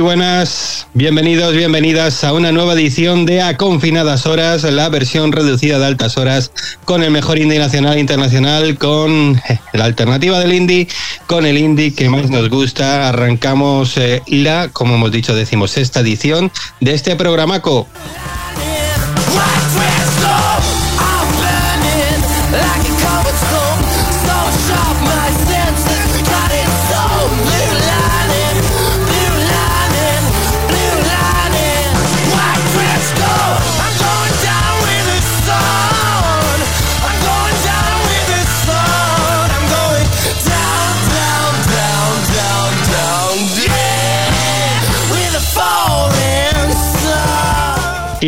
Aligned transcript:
Buenas, 0.00 0.86
bienvenidos, 0.94 1.54
bienvenidas 1.54 2.22
a 2.22 2.32
una 2.32 2.52
nueva 2.52 2.74
edición 2.74 3.26
de 3.26 3.42
A 3.42 3.56
Confinadas 3.56 4.26
Horas, 4.26 4.62
la 4.62 4.88
versión 4.90 5.32
reducida 5.32 5.78
de 5.80 5.86
altas 5.86 6.16
horas, 6.16 6.52
con 6.84 7.02
el 7.02 7.10
mejor 7.10 7.38
indie 7.38 7.58
nacional 7.58 7.96
e 7.96 8.00
internacional, 8.00 8.78
con 8.78 9.40
eh, 9.48 9.58
la 9.72 9.86
alternativa 9.86 10.38
del 10.38 10.54
indie, 10.54 10.86
con 11.26 11.46
el 11.46 11.58
indie 11.58 11.94
que 11.94 12.08
más 12.08 12.30
nos 12.30 12.48
gusta. 12.48 13.08
Arrancamos 13.08 13.96
eh, 13.96 14.22
la, 14.28 14.68
como 14.68 14.94
hemos 14.94 15.10
dicho, 15.10 15.34
decimos 15.34 15.76
esta 15.76 16.00
edición 16.00 16.52
de 16.80 16.94
este 16.94 17.16
programaco. 17.16 17.88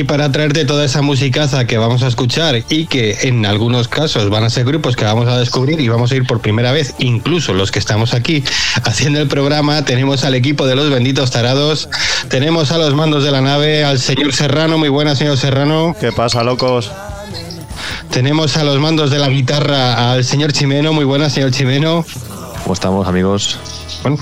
Y 0.00 0.04
para 0.04 0.32
traerte 0.32 0.64
toda 0.64 0.86
esa 0.86 1.02
musicaza 1.02 1.66
que 1.66 1.76
vamos 1.76 2.02
a 2.02 2.06
escuchar 2.06 2.62
y 2.70 2.86
que 2.86 3.18
en 3.24 3.44
algunos 3.44 3.86
casos 3.86 4.30
van 4.30 4.44
a 4.44 4.48
ser 4.48 4.64
grupos 4.64 4.96
que 4.96 5.04
vamos 5.04 5.28
a 5.28 5.38
descubrir 5.38 5.78
y 5.78 5.88
vamos 5.88 6.10
a 6.10 6.16
ir 6.16 6.26
por 6.26 6.40
primera 6.40 6.72
vez, 6.72 6.94
incluso 7.00 7.52
los 7.52 7.70
que 7.70 7.78
estamos 7.78 8.14
aquí 8.14 8.42
haciendo 8.82 9.20
el 9.20 9.28
programa, 9.28 9.84
tenemos 9.84 10.24
al 10.24 10.34
equipo 10.34 10.66
de 10.66 10.74
los 10.74 10.88
benditos 10.88 11.30
tarados, 11.30 11.90
tenemos 12.30 12.72
a 12.72 12.78
los 12.78 12.94
mandos 12.94 13.24
de 13.24 13.30
la 13.30 13.42
nave, 13.42 13.84
al 13.84 13.98
señor 13.98 14.32
Serrano, 14.32 14.78
muy 14.78 14.88
buena 14.88 15.14
señor 15.14 15.36
Serrano. 15.36 15.94
¿Qué 16.00 16.12
pasa, 16.12 16.42
locos? 16.44 16.90
Tenemos 18.10 18.56
a 18.56 18.64
los 18.64 18.78
mandos 18.78 19.10
de 19.10 19.18
la 19.18 19.28
guitarra 19.28 20.12
al 20.12 20.24
señor 20.24 20.54
Chimeno, 20.54 20.94
muy 20.94 21.04
buena 21.04 21.28
señor 21.28 21.50
Chimeno. 21.50 22.06
¿Cómo 22.62 22.72
estamos, 22.72 23.06
amigos? 23.06 23.58
Bueno, 24.02 24.18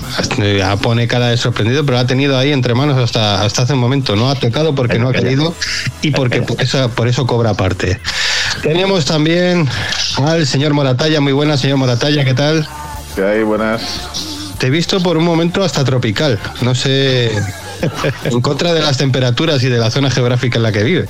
ya 0.57 0.75
pone 0.77 1.07
cara 1.07 1.27
de 1.27 1.37
sorprendido, 1.37 1.85
pero 1.85 1.97
ha 1.97 2.05
tenido 2.05 2.37
ahí 2.37 2.51
entre 2.51 2.73
manos 2.73 2.97
hasta, 2.97 3.43
hasta 3.43 3.63
hace 3.63 3.73
un 3.73 3.79
momento. 3.79 4.15
No 4.15 4.29
ha 4.29 4.35
tocado 4.35 4.75
porque 4.75 4.99
no 4.99 5.09
ha 5.09 5.13
querido 5.13 5.53
y 6.01 6.11
porque 6.11 6.41
por 6.41 6.61
eso, 6.61 6.89
por 6.89 7.07
eso 7.07 7.25
cobra 7.25 7.53
parte. 7.53 7.99
Tenemos 8.61 9.05
también 9.05 9.67
al 10.17 10.45
señor 10.45 10.73
Moratalla. 10.73 11.21
Muy 11.21 11.33
buenas, 11.33 11.61
señor 11.61 11.77
Moratalla, 11.77 12.25
¿qué 12.25 12.33
tal? 12.33 12.67
¿Qué 13.15 13.23
hay? 13.23 13.43
Buenas. 13.43 13.81
Te 14.57 14.67
he 14.67 14.69
visto 14.69 14.99
por 15.01 15.17
un 15.17 15.23
momento 15.23 15.63
hasta 15.63 15.85
tropical. 15.85 16.37
No 16.61 16.75
sé, 16.75 17.31
en 18.25 18.41
contra 18.41 18.73
de 18.73 18.81
las 18.81 18.97
temperaturas 18.97 19.63
y 19.63 19.69
de 19.69 19.77
la 19.77 19.89
zona 19.89 20.11
geográfica 20.11 20.57
en 20.57 20.63
la 20.63 20.71
que 20.71 20.83
vives. 20.83 21.09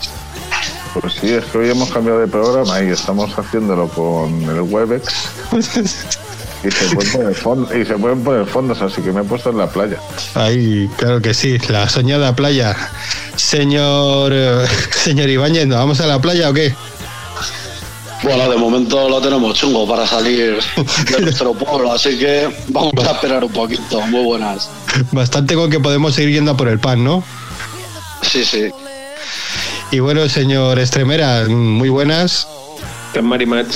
Pues 0.94 1.13
sí, 1.13 1.29
es 1.29 1.46
que 1.46 1.58
hoy 1.58 1.69
hemos 1.69 1.90
cambiado 1.91 2.19
de 2.19 2.28
programa 2.28 2.81
y 2.81 2.90
estamos 2.90 3.31
haciéndolo 3.38 3.88
con 3.90 4.44
el 4.44 4.62
Webex. 4.62 5.13
Y 6.64 6.72
se, 6.72 6.94
pueden 6.94 7.12
poner 7.12 7.36
fondos, 7.36 7.75
y 7.75 7.86
se 7.86 7.96
pueden 7.96 8.24
poner 8.24 8.46
fondos, 8.46 8.81
así 8.81 9.02
que 9.02 9.12
me 9.12 9.22
he 9.22 9.24
puesto 9.24 9.50
en 9.50 9.58
la 9.58 9.68
playa. 9.68 9.97
Ahí, 10.36 10.90
claro 10.97 11.22
que 11.22 11.34
sí, 11.34 11.58
la 11.70 11.88
soñada 11.88 12.36
playa. 12.36 12.75
Señor, 13.36 14.31
eh, 14.34 14.66
señor 14.92 15.30
Ibáñez, 15.30 15.68
¿nos 15.68 15.78
vamos 15.78 16.02
a 16.02 16.08
la 16.08 16.20
playa 16.20 16.50
o 16.50 16.53
qué? 16.53 16.74
Bueno, 18.22 18.50
de 18.50 18.58
momento 18.58 19.08
lo 19.08 19.22
tenemos 19.22 19.56
chungo 19.56 19.88
para 19.88 20.06
salir 20.06 20.59
de 21.09 21.22
nuestro 21.22 21.53
pueblo, 21.53 21.94
así 21.94 22.20
que 22.20 22.50
vamos 22.68 22.94
a 23.08 23.12
esperar 23.12 23.44
un 23.46 23.52
poquito. 23.52 24.02
Muy 24.02 24.24
buenas. 24.24 24.70
Bastante 25.14 25.56
con 25.56 25.70
que 25.70 25.80
podemos 25.80 26.16
seguir 26.16 26.34
yendo 26.34 26.52
a 26.52 26.58
por 26.58 26.68
el 26.68 26.80
pan, 26.80 27.02
¿no? 27.02 27.24
Sí, 28.22 28.44
sí. 28.44 28.70
Y 29.91 30.00
bueno, 30.00 30.28
señor 30.28 30.78
Estremera, 30.80 31.46
muy 31.47 31.88
buenas. 31.88 32.46
Que 33.14 33.22
Marimach. 33.22 33.67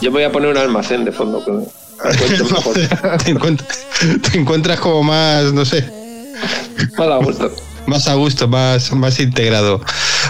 Yo 0.00 0.12
voy 0.12 0.22
a 0.22 0.30
poner 0.30 0.50
un 0.50 0.56
almacén 0.56 1.04
de 1.04 1.12
fondo. 1.12 1.44
Que 1.44 1.50
te, 3.24 3.30
encuentras, 3.30 3.86
te, 4.30 4.38
encuentras, 4.38 4.80
como 4.80 5.02
más, 5.02 5.52
no 5.52 5.64
sé. 5.64 5.88
Más 6.98 7.08
a 7.08 7.16
gusto. 7.16 7.52
Más 7.86 8.08
a 8.08 8.14
gusto, 8.14 8.48
más, 8.48 8.92
más 8.92 9.18
integrado. 9.20 9.80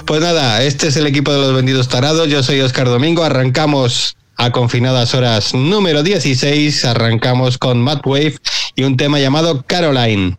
Pues 0.07 0.21
nada, 0.21 0.63
este 0.63 0.89
es 0.89 0.97
el 0.97 1.07
equipo 1.07 1.33
de 1.33 1.39
los 1.39 1.55
vendidos 1.55 1.89
tarados. 1.89 2.29
Yo 2.29 2.43
soy 2.43 2.61
Oscar 2.61 2.87
Domingo. 2.87 3.23
Arrancamos 3.25 4.17
a 4.37 4.51
confinadas 4.51 5.15
horas 5.15 5.55
número 5.55 6.03
16. 6.03 6.85
Arrancamos 6.85 7.59
con 7.59 7.81
Matt 7.81 8.07
Wave 8.07 8.37
y 8.75 8.85
un 8.85 8.97
tema 8.97 9.19
llamado 9.19 9.63
Caroline. 9.67 10.37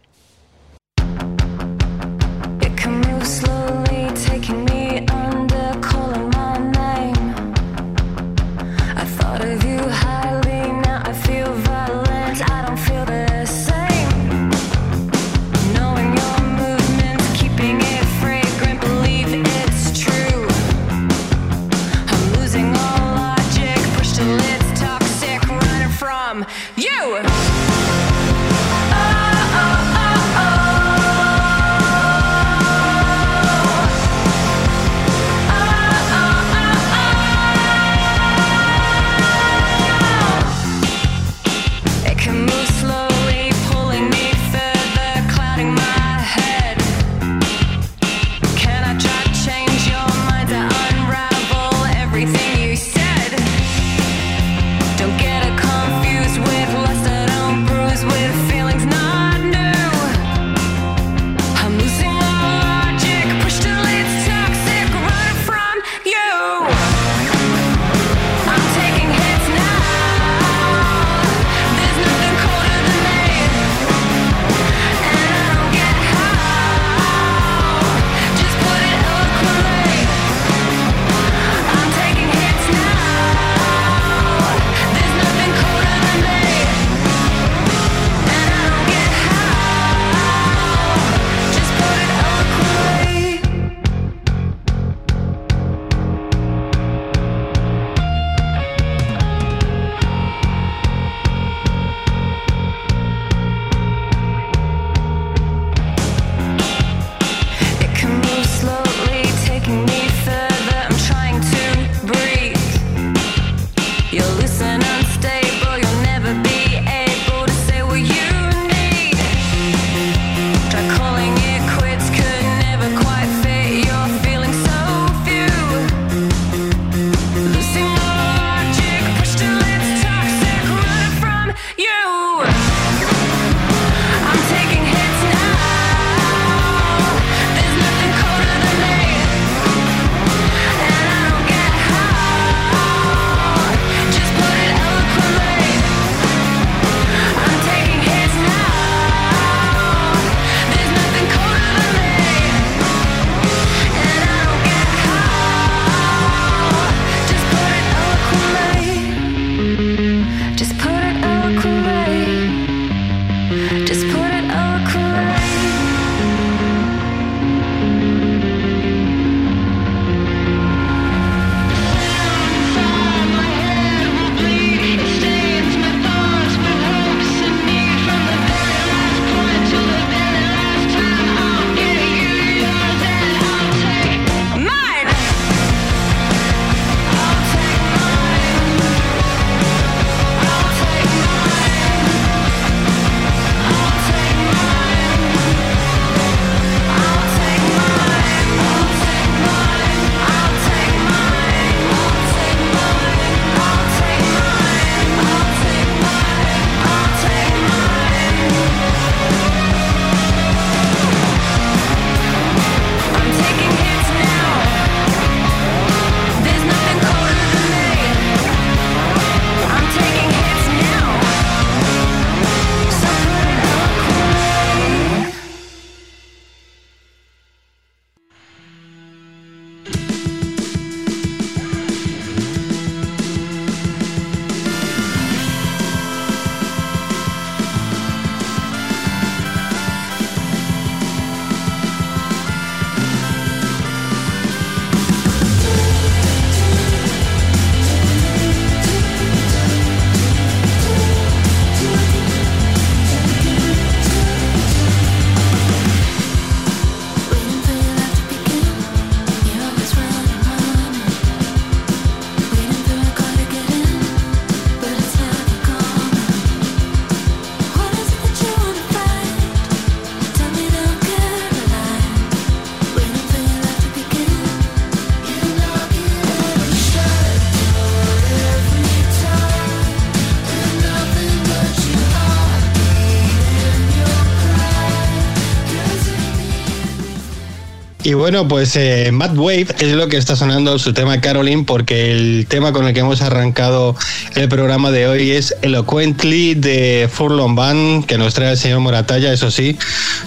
Y 288.06 288.16
bueno, 288.16 288.50
pues 288.50 288.76
eh, 288.76 289.12
Mad 289.14 289.38
Wave 289.38 289.68
es 289.80 289.94
lo 289.94 290.10
que 290.10 290.18
está 290.18 290.36
sonando 290.36 290.78
su 290.78 290.94
tema 290.94 291.22
Caroline, 291.22 291.64
porque 291.64 292.12
el 292.12 292.46
tema 292.50 292.74
con 292.74 292.86
el 292.86 292.94
que 292.94 293.00
hemos 293.00 293.22
arrancado 293.22 293.96
el 294.36 294.50
programa 294.50 294.92
de 294.92 295.08
hoy 295.08 295.32
es 295.32 295.56
Eloquently 295.62 296.54
de 296.56 297.10
Furlong 297.10 297.56
Band, 297.56 298.06
que 298.06 298.18
nos 298.18 298.34
trae 298.34 298.52
el 298.52 298.58
señor 298.58 298.82
Moratalla, 298.82 299.32
eso 299.32 299.50
sí. 299.50 299.78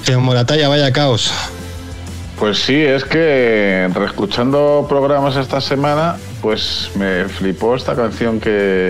Señor 0.04 0.22
Moratalla, 0.22 0.68
vaya 0.68 0.90
caos. 0.90 1.30
Pues 2.38 2.60
sí, 2.60 2.76
es 2.76 3.04
que 3.04 3.90
reescuchando 3.94 4.86
programas 4.88 5.36
esta 5.36 5.60
semana, 5.60 6.16
pues 6.40 6.90
me 6.94 7.26
flipó 7.26 7.76
esta 7.76 7.94
canción 7.94 8.40
que 8.40 8.88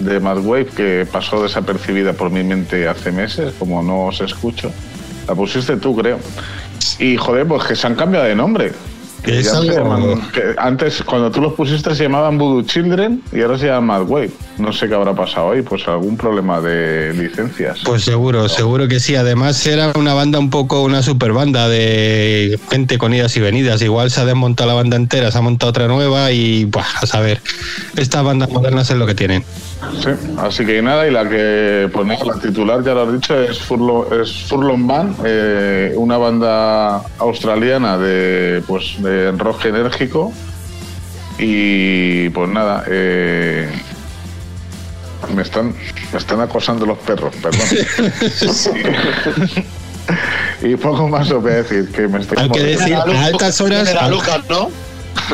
de 0.00 0.20
Mad 0.20 0.38
Wave 0.38 0.66
que 0.66 1.06
pasó 1.10 1.42
desapercibida 1.42 2.14
por 2.14 2.30
mi 2.30 2.42
mente 2.42 2.88
hace 2.88 3.12
meses, 3.12 3.52
como 3.58 3.82
no 3.82 4.06
os 4.06 4.22
escucho. 4.22 4.72
La 5.28 5.34
pusiste 5.34 5.76
tú, 5.76 5.96
creo. 5.96 6.18
Y 6.98 7.16
joder, 7.16 7.46
pues 7.46 7.64
que 7.64 7.76
se 7.76 7.86
han 7.86 7.94
cambiado 7.94 8.26
de 8.26 8.34
nombre. 8.34 8.72
Que 9.22 9.38
Es 9.38 9.46
ya 9.46 9.54
no 9.54 9.62
se 9.62 9.70
algo- 9.70 9.82
llaman- 9.96 10.30
que 10.32 10.42
antes, 10.58 11.02
cuando 11.02 11.30
tú 11.30 11.40
los 11.40 11.54
pusiste, 11.54 11.94
se 11.94 12.02
llamaban 12.02 12.36
Voodoo 12.36 12.60
Children 12.60 13.22
y 13.32 13.40
ahora 13.40 13.56
se 13.56 13.66
llaman 13.68 13.86
Mad 13.86 14.02
Wave. 14.06 14.30
No 14.58 14.70
sé 14.70 14.86
qué 14.86 14.94
habrá 14.94 15.14
pasado 15.14 15.52
ahí, 15.52 15.62
pues 15.62 15.88
algún 15.88 16.18
problema 16.18 16.60
de 16.60 17.14
licencias. 17.14 17.78
Pues 17.86 18.04
seguro, 18.04 18.50
seguro 18.50 18.86
que 18.86 19.00
sí. 19.00 19.16
Además 19.16 19.66
era 19.66 19.92
una 19.98 20.12
banda 20.12 20.38
un 20.38 20.50
poco 20.50 20.82
una 20.82 21.02
super 21.02 21.32
banda 21.32 21.70
de 21.70 22.58
gente 22.70 22.98
con 22.98 23.14
idas 23.14 23.34
y 23.38 23.40
venidas. 23.40 23.80
Igual 23.80 24.10
se 24.10 24.20
ha 24.20 24.26
desmontado 24.26 24.68
la 24.68 24.74
banda 24.74 24.96
entera, 24.98 25.30
se 25.32 25.38
ha 25.38 25.40
montado 25.40 25.70
otra 25.70 25.88
nueva 25.88 26.30
y 26.30 26.66
buah, 26.66 26.84
a 27.00 27.06
saber. 27.06 27.40
Estas 27.96 28.22
bandas 28.24 28.50
modernas 28.50 28.90
es 28.90 28.96
lo 28.98 29.06
que 29.06 29.14
tienen. 29.14 29.42
Sí, 30.02 30.10
así 30.38 30.64
que 30.64 30.80
nada, 30.82 31.06
y 31.06 31.10
la 31.10 31.28
que, 31.28 31.90
pues 31.92 32.06
nada, 32.06 32.24
la 32.24 32.40
titular 32.40 32.82
ya 32.82 32.94
lo 32.94 33.02
has 33.02 33.12
dicho, 33.12 33.38
es, 33.38 33.58
Furlo, 33.58 34.08
es 34.20 34.44
Furlong 34.44 34.86
Band, 34.86 35.16
eh, 35.24 35.92
una 35.96 36.16
banda 36.16 37.02
australiana 37.18 37.98
de, 37.98 38.62
pues, 38.66 39.02
de 39.02 39.32
rock 39.32 39.66
enérgico. 39.66 40.32
Y 41.38 42.28
pues 42.30 42.48
nada, 42.48 42.84
eh, 42.88 43.68
me, 45.34 45.42
están, 45.42 45.74
me 46.12 46.18
están 46.18 46.40
acosando 46.40 46.86
los 46.86 46.98
perros, 46.98 47.34
perdón. 47.42 47.66
y, 50.62 50.76
poco 50.76 51.08
más 51.08 51.30
os 51.30 51.42
voy 51.42 51.52
a 51.52 51.56
decir, 51.56 51.90
que 51.90 52.06
me 52.06 52.20
estoy 52.20 52.38
Hay 52.40 52.50
que 52.50 52.62
decir, 52.62 52.94
a 52.94 53.24
altas 53.24 53.60
horas. 53.60 53.92
¿no? 54.48 54.70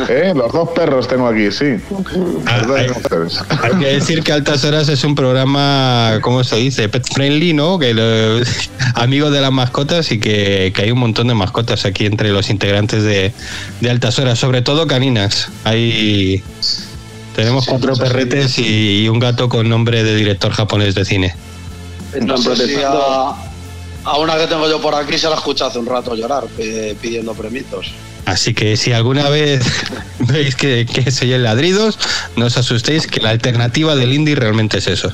Eh, 0.08 0.32
los 0.36 0.52
dos 0.52 0.68
perros 0.70 1.08
tengo 1.08 1.26
aquí, 1.26 1.50
sí. 1.50 1.76
Ah, 2.46 2.62
hay- 2.76 3.78
que 3.78 3.86
decir 3.86 4.22
que 4.22 4.32
Altas 4.32 4.64
Horas 4.64 4.88
es 4.88 5.02
un 5.04 5.14
programa, 5.14 6.18
¿cómo 6.22 6.44
se 6.44 6.56
dice? 6.56 6.88
Pet 6.88 7.04
friendly, 7.12 7.52
¿no? 7.54 7.78
Que 7.78 7.92
lo- 7.94 8.40
amigo 8.94 9.30
de 9.30 9.40
las 9.40 9.50
mascotas 9.52 10.12
y 10.12 10.20
que, 10.20 10.72
que 10.74 10.82
hay 10.82 10.90
un 10.90 10.98
montón 10.98 11.28
de 11.28 11.34
mascotas 11.34 11.84
aquí 11.84 12.06
entre 12.06 12.30
los 12.30 12.50
integrantes 12.50 13.02
de, 13.02 13.32
de 13.80 13.90
Altas 13.90 14.18
Horas, 14.18 14.38
sobre 14.38 14.62
todo 14.62 14.86
caninas. 14.86 15.48
Hay 15.64 16.42
tenemos 17.34 17.66
cuatro 17.66 17.94
perretes 17.96 18.58
y, 18.58 19.02
y 19.04 19.08
un 19.08 19.18
gato 19.18 19.48
con 19.48 19.68
nombre 19.68 20.04
de 20.04 20.14
director 20.14 20.52
japonés 20.52 20.94
de 20.94 21.04
cine. 21.04 21.34
No 22.20 22.34
Están 22.34 22.56
sé 22.56 22.66
si 22.66 22.72
protestando. 22.74 23.02
a, 23.02 23.36
a 24.04 24.18
una 24.18 24.36
que 24.36 24.46
tengo 24.46 24.68
yo 24.68 24.80
por 24.80 24.94
aquí 24.94 25.16
se 25.18 25.28
la 25.28 25.36
escuché 25.36 25.64
hace 25.64 25.78
un 25.78 25.86
rato 25.86 26.14
llorar 26.14 26.44
eh, 26.58 26.96
pidiendo 27.00 27.34
premitos. 27.34 27.92
Así 28.26 28.54
que 28.54 28.76
si 28.76 28.92
alguna 28.92 29.28
vez 29.28 29.64
veis 30.20 30.54
que, 30.54 30.86
que 30.86 31.10
se 31.10 31.26
oyen 31.26 31.42
ladridos, 31.42 31.98
no 32.36 32.46
os 32.46 32.56
asustéis, 32.56 33.06
que 33.06 33.20
la 33.20 33.30
alternativa 33.30 33.96
del 33.96 34.12
indie 34.12 34.34
realmente 34.34 34.78
es 34.78 34.86
eso. 34.86 35.12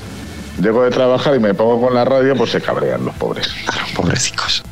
Llego 0.60 0.82
de 0.84 0.90
trabajar 0.90 1.34
y 1.36 1.38
me 1.38 1.54
pongo 1.54 1.80
con 1.80 1.94
la 1.94 2.04
radio, 2.04 2.34
pues 2.34 2.50
se 2.50 2.60
cabrean 2.60 3.04
los 3.04 3.14
pobres. 3.14 3.48
Pobrecicos. 3.94 4.62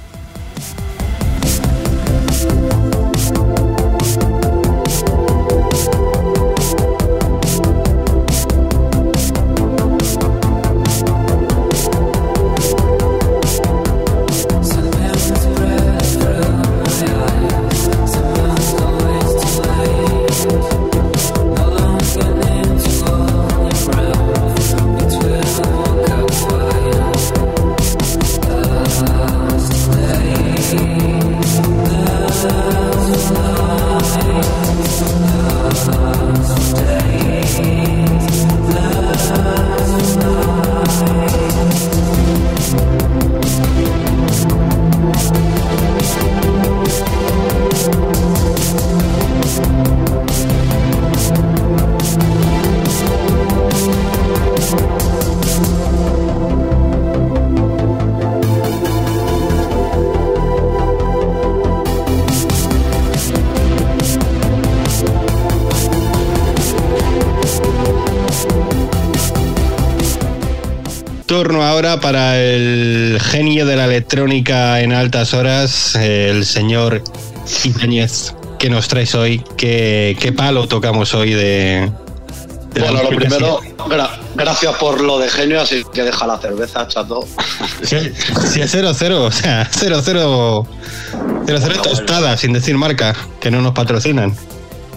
Turno 71.44 71.62
ahora 71.62 72.00
para 72.00 72.40
el 72.40 73.18
genio 73.20 73.66
de 73.66 73.76
la 73.76 73.84
electrónica 73.84 74.80
en 74.80 74.94
altas 74.94 75.34
horas, 75.34 75.94
el 75.94 76.46
señor 76.46 77.02
Ibáñez, 77.64 78.34
que 78.58 78.70
nos 78.70 78.88
traes 78.88 79.14
hoy. 79.14 79.44
¿Qué, 79.58 80.16
qué 80.18 80.32
palo 80.32 80.66
tocamos 80.68 81.12
hoy 81.12 81.34
de, 81.34 81.92
de 82.72 82.80
Bueno, 82.80 83.02
lo 83.02 83.08
primero, 83.10 83.60
gra- 83.76 84.08
gracias 84.34 84.74
por 84.76 85.02
lo 85.02 85.18
de 85.18 85.28
genio, 85.28 85.60
así 85.60 85.82
que 85.92 86.04
deja 86.04 86.26
la 86.26 86.38
cerveza, 86.38 86.88
chato. 86.88 87.26
Si, 87.82 87.88
si 88.50 88.62
es 88.62 88.74
0-0, 88.74 89.12
o 89.12 89.30
sea, 89.30 89.68
0-0 89.70 90.66
0-0 91.44 91.82
tostada, 91.82 92.38
sin 92.38 92.54
decir 92.54 92.78
marca, 92.78 93.14
que 93.38 93.50
no 93.50 93.60
nos 93.60 93.72
patrocinan. 93.74 94.34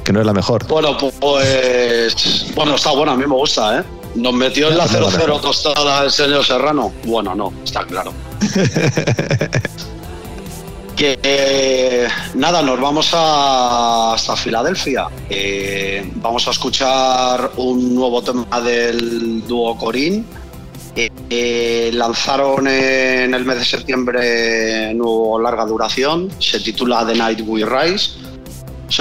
Que 0.06 0.14
no 0.14 0.22
es 0.22 0.26
la 0.26 0.32
mejor. 0.32 0.66
Bueno, 0.68 0.98
pu- 0.98 1.12
pues. 1.20 2.54
Bueno, 2.56 2.76
está 2.76 2.92
bueno, 2.92 3.12
a 3.12 3.18
mí 3.18 3.26
me 3.28 3.36
gusta, 3.36 3.80
¿eh? 3.80 3.84
Nos 4.18 4.34
metió 4.34 4.70
en 4.70 4.78
la 4.78 4.88
0-0 4.88 5.42
tostada 5.42 6.04
el 6.04 6.12
señor 6.12 6.44
Serrano. 6.44 6.92
Bueno, 7.06 7.36
no, 7.36 7.54
está 7.64 7.86
claro. 7.86 8.12
que 10.96 11.20
eh, 11.22 12.08
nada, 12.34 12.64
nos 12.64 12.82
vamos 12.82 13.12
a, 13.14 14.14
hasta 14.16 14.36
Filadelfia. 14.36 15.08
Eh, 15.30 16.12
vamos 16.16 16.48
a 16.48 16.52
escuchar 16.52 17.52
un 17.58 17.94
nuevo 17.94 18.24
tema 18.24 18.60
del 18.60 19.46
dúo 19.48 19.78
Corín. 19.78 20.26
Eh, 20.96 21.12
eh, 21.30 21.92
lanzaron 21.94 22.68
en 22.68 23.32
el 23.36 23.46
mes 23.46 23.60
de 23.60 23.66
septiembre 23.66 24.96
nuevo 24.96 25.40
larga 25.40 25.64
duración, 25.64 26.32
se 26.40 26.60
titula 26.60 27.06
The 27.06 27.14
Night 27.14 27.42
We 27.46 27.64
Rise. 27.64 28.17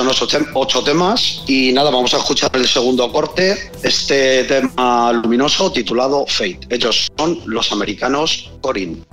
Ocho 0.09 0.83
temas 0.85 1.43
y 1.49 1.73
nada, 1.73 1.91
vamos 1.91 2.15
a 2.15 2.19
escuchar 2.19 2.51
el 2.55 2.69
segundo 2.69 3.11
corte, 3.11 3.73
este 3.83 4.45
tema 4.45 5.13
luminoso 5.13 5.73
titulado 5.73 6.25
Fate. 6.29 6.61
Ellos 6.71 7.09
son 7.19 7.41
los 7.47 7.73
americanos 7.73 8.51
Corin. 8.61 9.05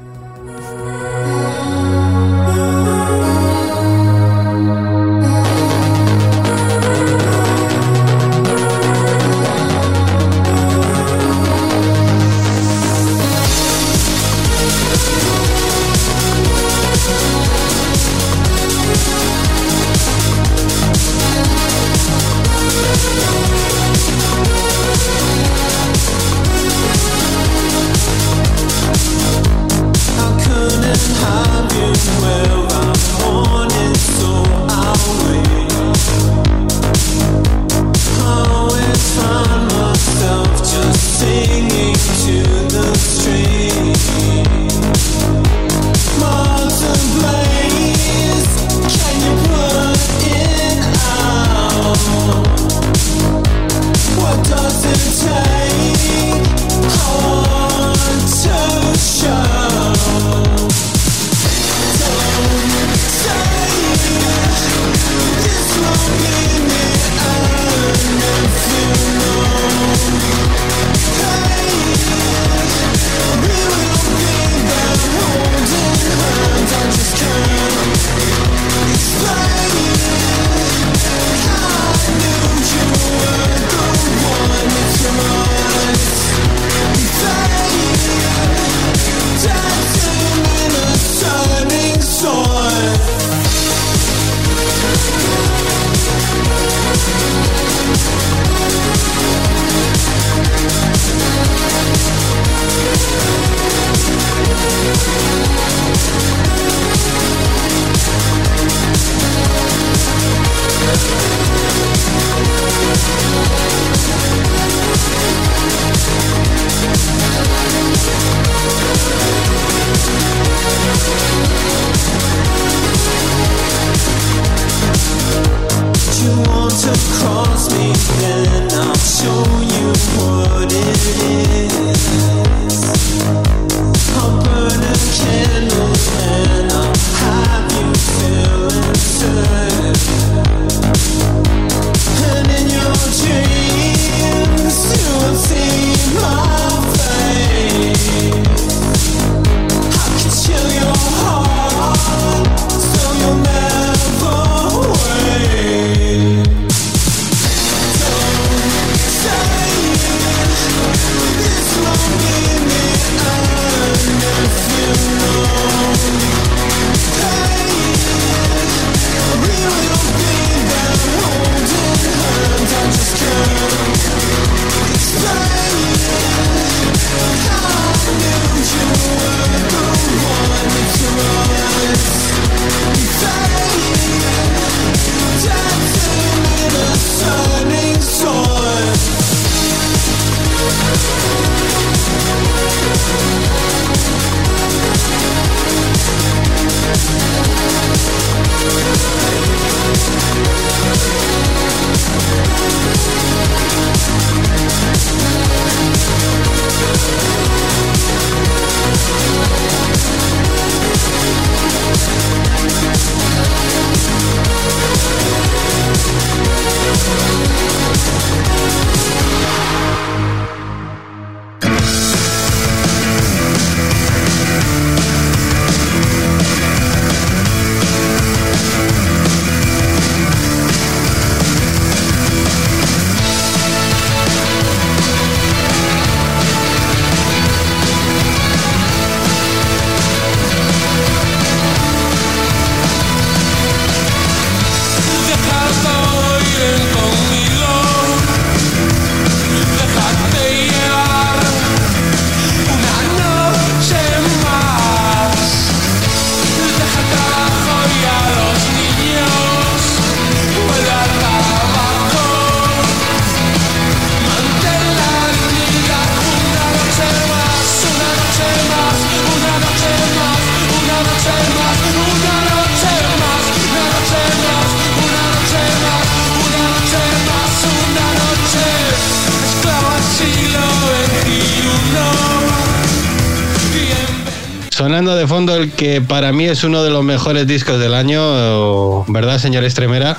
Fondo 285.43 285.57
el 285.57 285.71
que 285.73 285.99
para 285.99 286.31
mí 286.31 286.45
es 286.45 286.63
uno 286.63 286.85
de 286.85 286.89
los 286.89 287.03
mejores 287.03 287.45
discos 287.45 287.77
del 287.77 287.93
año, 287.93 289.03
¿verdad, 289.11 289.39
señor 289.39 289.65
Estremera? 289.65 290.15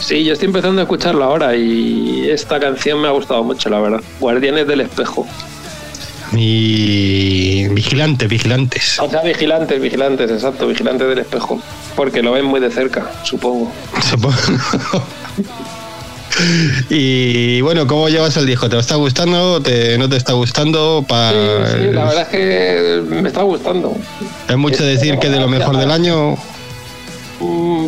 Sí, 0.00 0.24
yo 0.24 0.32
estoy 0.32 0.46
empezando 0.46 0.80
a 0.80 0.84
escucharlo 0.84 1.22
ahora 1.22 1.54
y 1.54 2.28
esta 2.28 2.58
canción 2.58 3.00
me 3.00 3.06
ha 3.06 3.12
gustado 3.12 3.44
mucho, 3.44 3.70
la 3.70 3.78
verdad. 3.78 4.00
Guardianes 4.18 4.66
del 4.66 4.80
Espejo. 4.80 5.24
Y 6.32 7.68
vigilantes, 7.68 8.28
vigilantes. 8.28 8.98
O 8.98 9.08
sea, 9.08 9.22
vigilantes, 9.22 9.80
vigilantes, 9.80 10.28
exacto, 10.32 10.66
vigilantes 10.66 11.06
del 11.08 11.18
espejo. 11.18 11.62
Porque 11.94 12.20
lo 12.20 12.32
ven 12.32 12.44
muy 12.44 12.58
de 12.58 12.72
cerca, 12.72 13.08
supongo. 13.22 13.70
Supongo. 14.02 14.36
y 16.88 17.60
bueno, 17.60 17.86
¿cómo 17.86 18.08
llevas 18.08 18.36
el 18.36 18.46
disco? 18.46 18.68
¿Te 18.68 18.78
está 18.78 18.96
gustando? 18.96 19.60
¿Te, 19.60 19.96
¿No 19.98 20.08
te 20.08 20.16
está 20.16 20.32
gustando? 20.32 21.04
Pa- 21.06 21.30
Sí, 21.30 21.36
sí, 21.78 21.86
la 21.92 22.04
verdad 22.04 22.22
es 22.22 22.28
que 22.28 23.02
me 23.08 23.28
está 23.28 23.42
gustando. 23.42 23.94
Es 24.48 24.56
mucho 24.56 24.84
decir 24.84 25.18
que 25.18 25.28
de 25.30 25.40
lo 25.40 25.48
mejor 25.48 25.76
del 25.76 25.90
año. 25.90 26.36
Mm, 27.40 27.86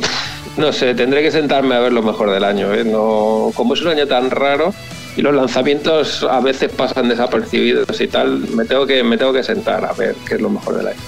No 0.57 0.73
sé, 0.73 0.95
tendré 0.95 1.23
que 1.23 1.31
sentarme 1.31 1.75
a 1.75 1.81
ver 1.81 1.93
lo 1.93 2.03
mejor 2.03 2.31
del 2.31 2.45
año. 2.45 2.73
¿eh? 2.75 2.85
No, 2.85 3.51
como 3.55 3.75
es 3.75 3.81
un 3.81 3.89
año 3.89 4.07
tan 4.07 4.31
raro 4.31 4.75
y 5.17 5.23
los 5.23 5.35
lanzamientos 5.35 6.23
a 6.31 6.41
veces 6.41 6.71
pasan 6.75 7.09
desapercibidos 7.09 8.01
y 8.01 8.07
tal, 8.09 8.39
me 8.55 8.65
tengo 8.65 8.87
que, 8.87 9.03
me 9.03 9.17
tengo 9.19 9.33
que 9.33 9.43
sentar 9.43 9.85
a 9.85 9.93
ver 9.93 10.15
qué 10.27 10.35
es 10.35 10.41
lo 10.41 10.51
mejor 10.51 10.77
del 10.77 10.89
año. 10.89 10.99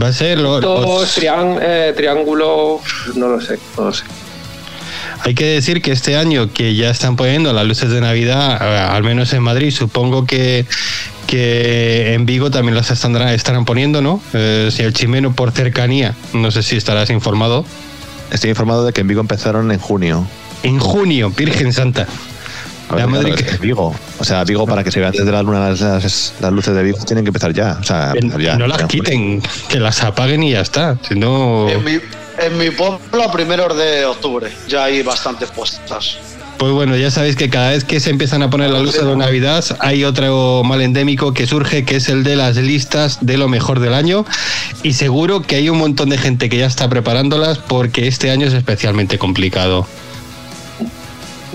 Va 0.00 0.08
a 0.08 0.12
ser 0.12 0.38
lo- 0.38 0.60
Dos, 0.60 1.14
trián- 1.16 1.58
eh, 1.62 1.92
triángulo, 1.96 2.80
no 3.14 3.28
lo 3.28 3.40
sé, 3.40 3.58
no 3.76 3.84
lo 3.86 3.92
sé. 3.92 4.04
Hay 5.20 5.34
que 5.34 5.44
decir 5.46 5.82
que 5.82 5.92
este 5.92 6.16
año 6.16 6.52
que 6.52 6.74
ya 6.74 6.90
están 6.90 7.16
poniendo 7.16 7.52
las 7.52 7.66
luces 7.66 7.90
de 7.90 8.00
Navidad, 8.00 8.58
eh, 8.60 8.78
al 8.78 9.02
menos 9.02 9.32
en 9.32 9.42
Madrid, 9.42 9.70
supongo 9.70 10.26
que, 10.26 10.66
que 11.26 12.14
en 12.14 12.26
Vigo 12.26 12.50
también 12.50 12.74
las 12.74 12.90
estarán, 12.90 13.28
estarán 13.28 13.64
poniendo, 13.64 14.00
¿no? 14.00 14.20
Eh, 14.32 14.70
si 14.72 14.82
el 14.82 14.92
Chimeno 14.92 15.32
por 15.32 15.52
cercanía, 15.52 16.14
no 16.32 16.50
sé 16.50 16.62
si 16.62 16.76
estarás 16.76 17.10
informado. 17.10 17.64
Estoy 18.30 18.50
informado 18.50 18.84
de 18.84 18.92
que 18.92 19.00
en 19.00 19.08
Vigo 19.08 19.20
empezaron 19.20 19.70
en 19.72 19.78
junio. 19.78 20.26
En 20.62 20.78
junio, 20.78 21.30
Virgen 21.30 21.72
Santa. 21.72 22.06
Ver, 22.90 23.06
claro, 23.06 23.34
que- 23.36 23.56
Vigo. 23.58 23.94
O 24.18 24.24
sea, 24.24 24.44
Vigo, 24.44 24.66
para 24.66 24.82
que 24.84 24.90
se 24.90 25.00
vean 25.00 25.12
desde 25.12 25.30
la 25.30 25.42
luna 25.42 25.68
las, 25.70 25.80
las- 25.80 26.34
las 26.40 26.52
luces 26.52 26.74
de 26.74 26.82
Vigo, 26.82 26.98
tienen 27.06 27.24
que 27.24 27.28
empezar 27.28 27.52
ya. 27.52 27.78
O 27.80 27.84
sea, 27.84 28.10
Que 28.12 28.18
empezar 28.20 28.40
ya. 28.40 28.56
no 28.56 28.66
las 28.66 28.78
Ya. 28.78 28.88
quiten, 28.88 29.42
que 29.68 29.78
las 29.80 30.02
apaguen 30.02 30.42
y 30.42 30.52
ya 30.52 30.60
está. 30.60 30.96
Si 31.06 31.14
no, 31.14 31.68
En 31.68 31.84
mi, 31.84 31.92
en 31.92 32.58
mi 32.58 32.70
pueblo 32.70 33.22
a 33.22 33.30
primeros 33.32 33.76
de 33.76 34.04
octubre 34.06 34.50
ya 34.68 34.84
hay 34.84 35.02
bastantes 35.02 35.50
puestas. 35.50 36.16
pues 36.58 36.72
bueno, 36.72 36.96
ya 36.96 37.08
sabéis 37.12 37.36
que 37.36 37.48
cada 37.50 37.70
vez 37.70 37.84
que 37.84 38.00
se 38.00 38.10
empiezan 38.10 38.42
a 38.42 38.50
poner 38.50 38.70
las 38.70 38.82
luces 38.82 39.04
de 39.04 39.14
Navidad 39.14 39.64
hay 39.78 40.02
otro 40.04 40.62
mal 40.64 40.80
endémico 40.82 41.32
que 41.32 41.46
surge, 41.46 41.84
que 41.84 41.94
es 41.96 42.08
el 42.08 42.24
de 42.24 42.34
las 42.34 42.56
listas 42.56 43.18
de 43.20 43.36
lo 43.36 43.46
mejor 43.48 43.78
del 43.78 43.94
año. 43.94 44.24
Y 44.82 44.94
seguro 44.94 45.42
que 45.42 45.54
hay 45.54 45.68
un 45.68 45.78
montón 45.78 46.08
de 46.08 46.18
gente 46.18 46.48
que 46.48 46.56
ya 46.58 46.66
está 46.66 46.88
preparándolas 46.88 47.58
porque 47.58 48.08
este 48.08 48.30
año 48.32 48.48
es 48.48 48.54
especialmente 48.54 49.18
complicado. 49.18 49.86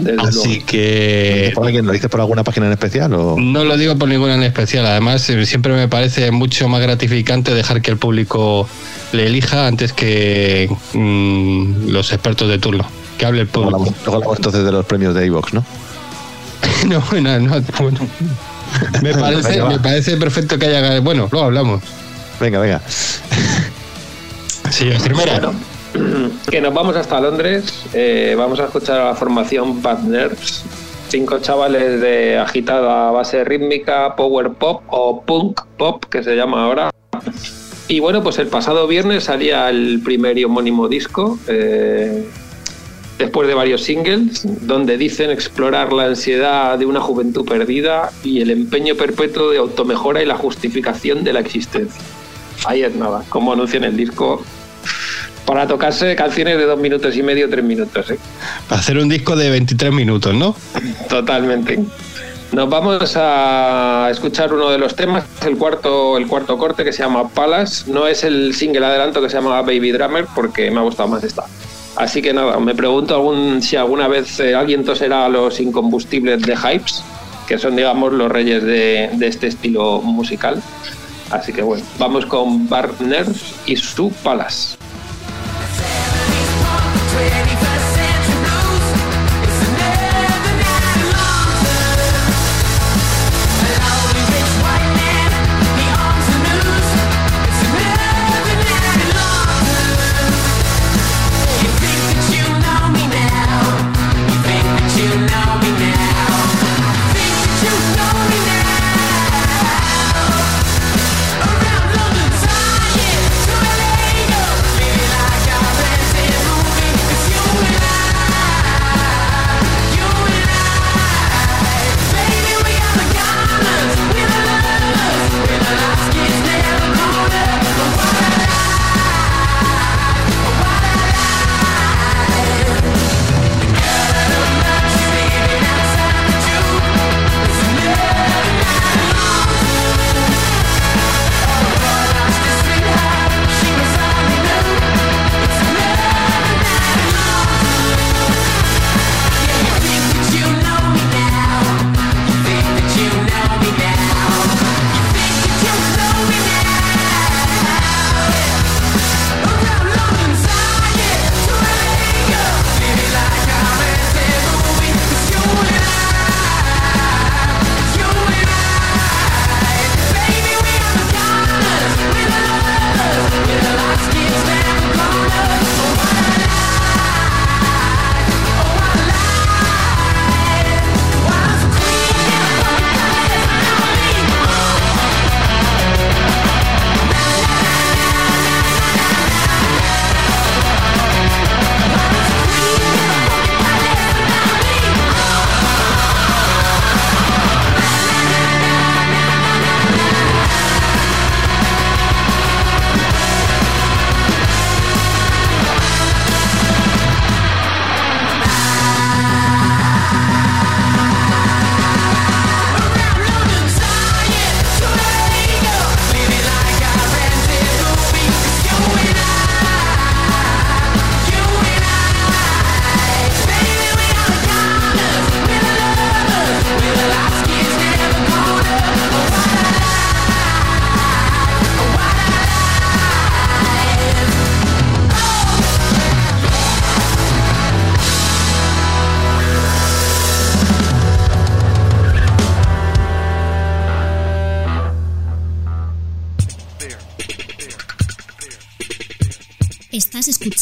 Desde 0.03 0.21
Así 0.21 0.47
luego. 0.49 0.65
que 0.67 1.51
¿Por 1.55 1.65
alguien? 1.65 1.85
¿Lo 1.85 1.93
dices 1.93 2.09
por 2.09 2.19
alguna 2.19 2.43
página 2.43 2.65
en 2.67 2.73
especial? 2.73 3.13
O... 3.13 3.35
no 3.39 3.63
lo 3.63 3.77
digo 3.77 3.95
por 3.97 4.09
ninguna 4.09 4.35
en 4.35 4.43
especial. 4.43 4.85
Además, 4.85 5.29
eh, 5.29 5.45
siempre 5.45 5.73
me 5.73 5.87
parece 5.87 6.31
mucho 6.31 6.67
más 6.67 6.81
gratificante 6.81 7.53
dejar 7.53 7.81
que 7.81 7.91
el 7.91 7.97
público 7.97 8.67
le 9.13 9.27
elija 9.27 9.67
antes 9.67 9.93
que 9.93 10.69
mm, 10.93 11.89
los 11.89 12.11
expertos 12.11 12.49
de 12.49 12.59
turno. 12.59 12.85
Que 13.17 13.25
hable 13.25 13.41
el 13.41 13.49
Luego 13.53 13.69
público. 13.71 13.77
hablamos, 13.77 14.01
luego 14.05 14.15
hablamos 14.15 14.37
entonces 14.37 14.65
de 14.65 14.71
los 14.71 14.85
premios 14.85 15.13
de 15.15 15.25
iVox, 15.27 15.53
¿no? 15.53 15.63
No, 16.87 17.01
no, 17.21 17.39
no, 17.39 17.61
bueno. 17.79 17.99
Me 19.01 19.13
parece, 19.13 19.49
Venga, 19.51 19.63
va. 19.65 19.69
me 19.69 19.79
parece 19.79 20.17
perfecto 20.17 20.57
que 20.59 20.65
haya. 20.65 20.99
Bueno, 20.99 21.29
luego 21.31 21.45
hablamos. 21.47 21.81
Venga, 22.41 22.59
venga. 22.59 22.81
Sí, 24.69 24.89
primera. 25.03 25.33
Bueno, 25.39 25.53
que 26.49 26.61
nos 26.61 26.73
vamos 26.73 26.95
hasta 26.95 27.19
Londres, 27.19 27.85
eh, 27.93 28.35
vamos 28.37 28.59
a 28.59 28.65
escuchar 28.65 28.99
a 28.99 29.05
la 29.05 29.15
formación 29.15 29.81
Nerves, 30.07 30.63
cinco 31.09 31.39
chavales 31.39 32.01
de 32.01 32.37
agitada 32.37 33.11
base 33.11 33.43
rítmica, 33.43 34.15
power 34.15 34.51
pop 34.53 34.81
o 34.87 35.21
punk 35.21 35.61
pop, 35.77 36.05
que 36.05 36.23
se 36.23 36.35
llama 36.35 36.65
ahora. 36.65 36.89
Y 37.87 37.99
bueno, 37.99 38.23
pues 38.23 38.39
el 38.39 38.47
pasado 38.47 38.87
viernes 38.87 39.25
salía 39.25 39.69
el 39.69 40.01
primer 40.03 40.37
y 40.37 40.45
homónimo 40.45 40.87
disco, 40.87 41.37
eh, 41.47 42.25
después 43.19 43.47
de 43.47 43.53
varios 43.53 43.83
singles, 43.83 44.41
donde 44.65 44.97
dicen 44.97 45.29
explorar 45.29 45.93
la 45.93 46.05
ansiedad 46.05 46.79
de 46.79 46.85
una 46.85 47.01
juventud 47.01 47.45
perdida 47.45 48.09
y 48.23 48.41
el 48.41 48.49
empeño 48.49 48.95
perpetuo 48.95 49.51
de 49.51 49.59
automejora 49.59 50.23
y 50.23 50.25
la 50.25 50.37
justificación 50.37 51.23
de 51.23 51.33
la 51.33 51.41
existencia. 51.41 52.01
Ahí 52.65 52.81
es 52.81 52.95
nada, 52.95 53.23
como 53.29 53.53
anuncian 53.53 53.83
el 53.83 53.97
disco, 53.97 54.43
para 55.45 55.67
tocarse 55.67 56.15
canciones 56.15 56.57
de 56.57 56.65
dos 56.65 56.79
minutos 56.79 57.15
y 57.15 57.23
medio, 57.23 57.49
tres 57.49 57.63
minutos. 57.63 58.11
¿eh? 58.11 58.19
Para 58.67 58.81
hacer 58.81 58.97
un 58.97 59.09
disco 59.09 59.35
de 59.35 59.49
23 59.49 59.91
minutos, 59.91 60.33
¿no? 60.33 60.55
Totalmente. 61.09 61.79
Nos 62.53 62.69
vamos 62.69 63.15
a 63.15 64.09
escuchar 64.11 64.53
uno 64.53 64.69
de 64.69 64.77
los 64.77 64.95
temas, 64.95 65.25
el 65.43 65.57
cuarto, 65.57 66.17
el 66.17 66.27
cuarto 66.27 66.55
corte 66.57 66.83
que 66.83 66.93
se 66.93 67.01
llama 67.01 67.27
Palas. 67.29 67.87
No 67.87 68.05
es 68.05 68.23
el 68.23 68.53
single 68.53 68.85
adelanto 68.85 69.23
que 69.23 69.29
se 69.29 69.37
llama 69.37 69.59
Baby 69.63 69.91
Drummer 69.91 70.27
porque 70.35 70.69
me 70.69 70.79
ha 70.79 70.83
gustado 70.83 71.09
más 71.09 71.23
esta. 71.23 71.45
Así 71.95 72.21
que 72.21 72.31
nada, 72.31 72.59
me 72.59 72.75
pregunto 72.75 73.15
algún, 73.15 73.61
si 73.61 73.75
alguna 73.75 74.07
vez 74.07 74.39
eh, 74.39 74.55
alguien 74.55 74.83
toserá 74.83 75.25
a 75.25 75.29
los 75.29 75.59
incombustibles 75.59 76.41
de 76.43 76.55
Hypes, 76.55 77.03
que 77.47 77.57
son 77.57 77.75
digamos 77.75 78.13
los 78.13 78.31
reyes 78.31 78.63
de, 78.63 79.09
este 79.21 79.47
estilo 79.47 80.01
musical. 80.01 80.61
Así 81.31 81.53
que 81.53 81.63
bueno, 81.63 81.83
vamos 81.97 82.25
con 82.27 82.69
Barners 82.69 83.55
y 83.65 83.75
su 83.75 84.11
Palas. 84.11 84.77
24 87.13 87.62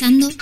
escuchando 0.01 0.40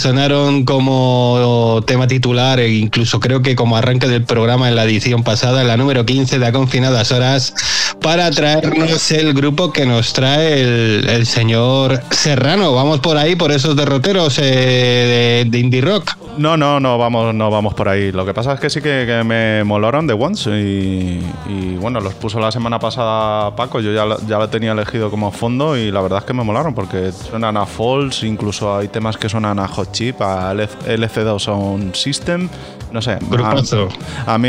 sonaron 0.00 0.64
como 0.64 1.80
tema 1.86 1.99
titular 2.10 2.58
e 2.58 2.74
incluso 2.74 3.20
creo 3.20 3.40
que 3.40 3.54
como 3.54 3.76
arranque 3.76 4.08
del 4.08 4.24
programa 4.24 4.68
en 4.68 4.74
la 4.74 4.82
edición 4.82 5.22
pasada, 5.22 5.62
en 5.62 5.68
la 5.68 5.76
número 5.76 6.04
15 6.04 6.40
de 6.40 6.46
A 6.46 6.50
Confinadas 6.52 7.12
Horas, 7.12 7.54
para 8.02 8.30
traernos 8.32 9.10
el 9.12 9.32
grupo 9.32 9.72
que 9.72 9.86
nos 9.86 10.12
trae 10.12 10.62
el, 10.62 11.26
señor 11.26 12.02
Serrano. 12.10 12.74
Vamos 12.74 12.98
por 12.98 13.16
ahí, 13.16 13.36
por 13.36 13.52
esos 13.52 13.76
derroteros 13.76 14.40
eh, 14.42 15.44
de, 15.46 15.58
indie 15.58 15.80
rock. 15.80 16.16
No, 16.36 16.56
no, 16.56 16.80
no 16.80 16.98
vamos, 16.98 17.32
no 17.32 17.48
vamos 17.48 17.74
por 17.74 17.88
ahí. 17.88 18.10
Lo 18.10 18.26
que 18.26 18.34
pasa 18.34 18.54
es 18.54 18.60
que 18.60 18.70
sí 18.70 18.80
que, 18.80 19.22
me 19.24 19.62
molaron 19.62 20.06
The 20.06 20.14
Ones 20.14 20.46
y, 20.46 21.20
y, 21.48 21.76
bueno, 21.78 22.00
los 22.00 22.14
puso 22.14 22.40
la 22.40 22.50
semana 22.50 22.80
pasada 22.80 23.54
Paco. 23.54 23.80
Yo 23.80 23.92
ya, 23.92 24.16
ya 24.26 24.38
lo 24.38 24.48
tenía 24.48 24.72
elegido 24.72 25.10
como 25.10 25.30
fondo 25.30 25.76
y 25.76 25.92
la 25.92 26.00
verdad 26.00 26.20
es 26.20 26.24
que 26.24 26.32
me 26.32 26.42
molaron 26.42 26.74
porque 26.74 27.12
suenan 27.12 27.56
a 27.56 27.66
Falls, 27.66 28.24
incluso 28.24 28.76
hay 28.76 28.88
temas 28.88 29.16
que 29.16 29.28
suenan 29.28 29.60
a 29.60 29.68
Hot 29.68 29.92
Chip, 29.92 30.20
a 30.22 30.52
LC2 30.54 31.38
Sound 31.38 31.92
System. 32.00 32.48
No 32.92 33.00
sé, 33.00 33.18
Grupazo. 33.22 33.88
a, 34.26 34.34
a 34.34 34.38
mí 34.38 34.48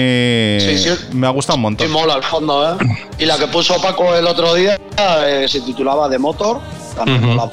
Sí, 0.60 0.78
sí. 0.78 0.90
me 1.14 1.28
ha 1.28 1.30
gustado 1.30 1.58
un 1.58 1.62
montón. 1.62 1.86
Sí, 1.88 1.94
mola 1.94 2.16
al 2.16 2.24
fondo, 2.24 2.72
¿eh? 2.72 2.76
Y 3.20 3.26
la 3.26 3.38
que 3.38 3.48
puso 3.48 3.80
Paco 3.82 4.16
el 4.16 4.26
otro 4.26 4.56
día 4.56 4.80
eh, 4.98 5.46
se 5.48 5.62
titulaba 5.62 6.10
The 6.10 6.18
Motor. 6.18 6.60
También 6.96 7.24
Ujú. 7.24 7.34
mola. 7.36 7.50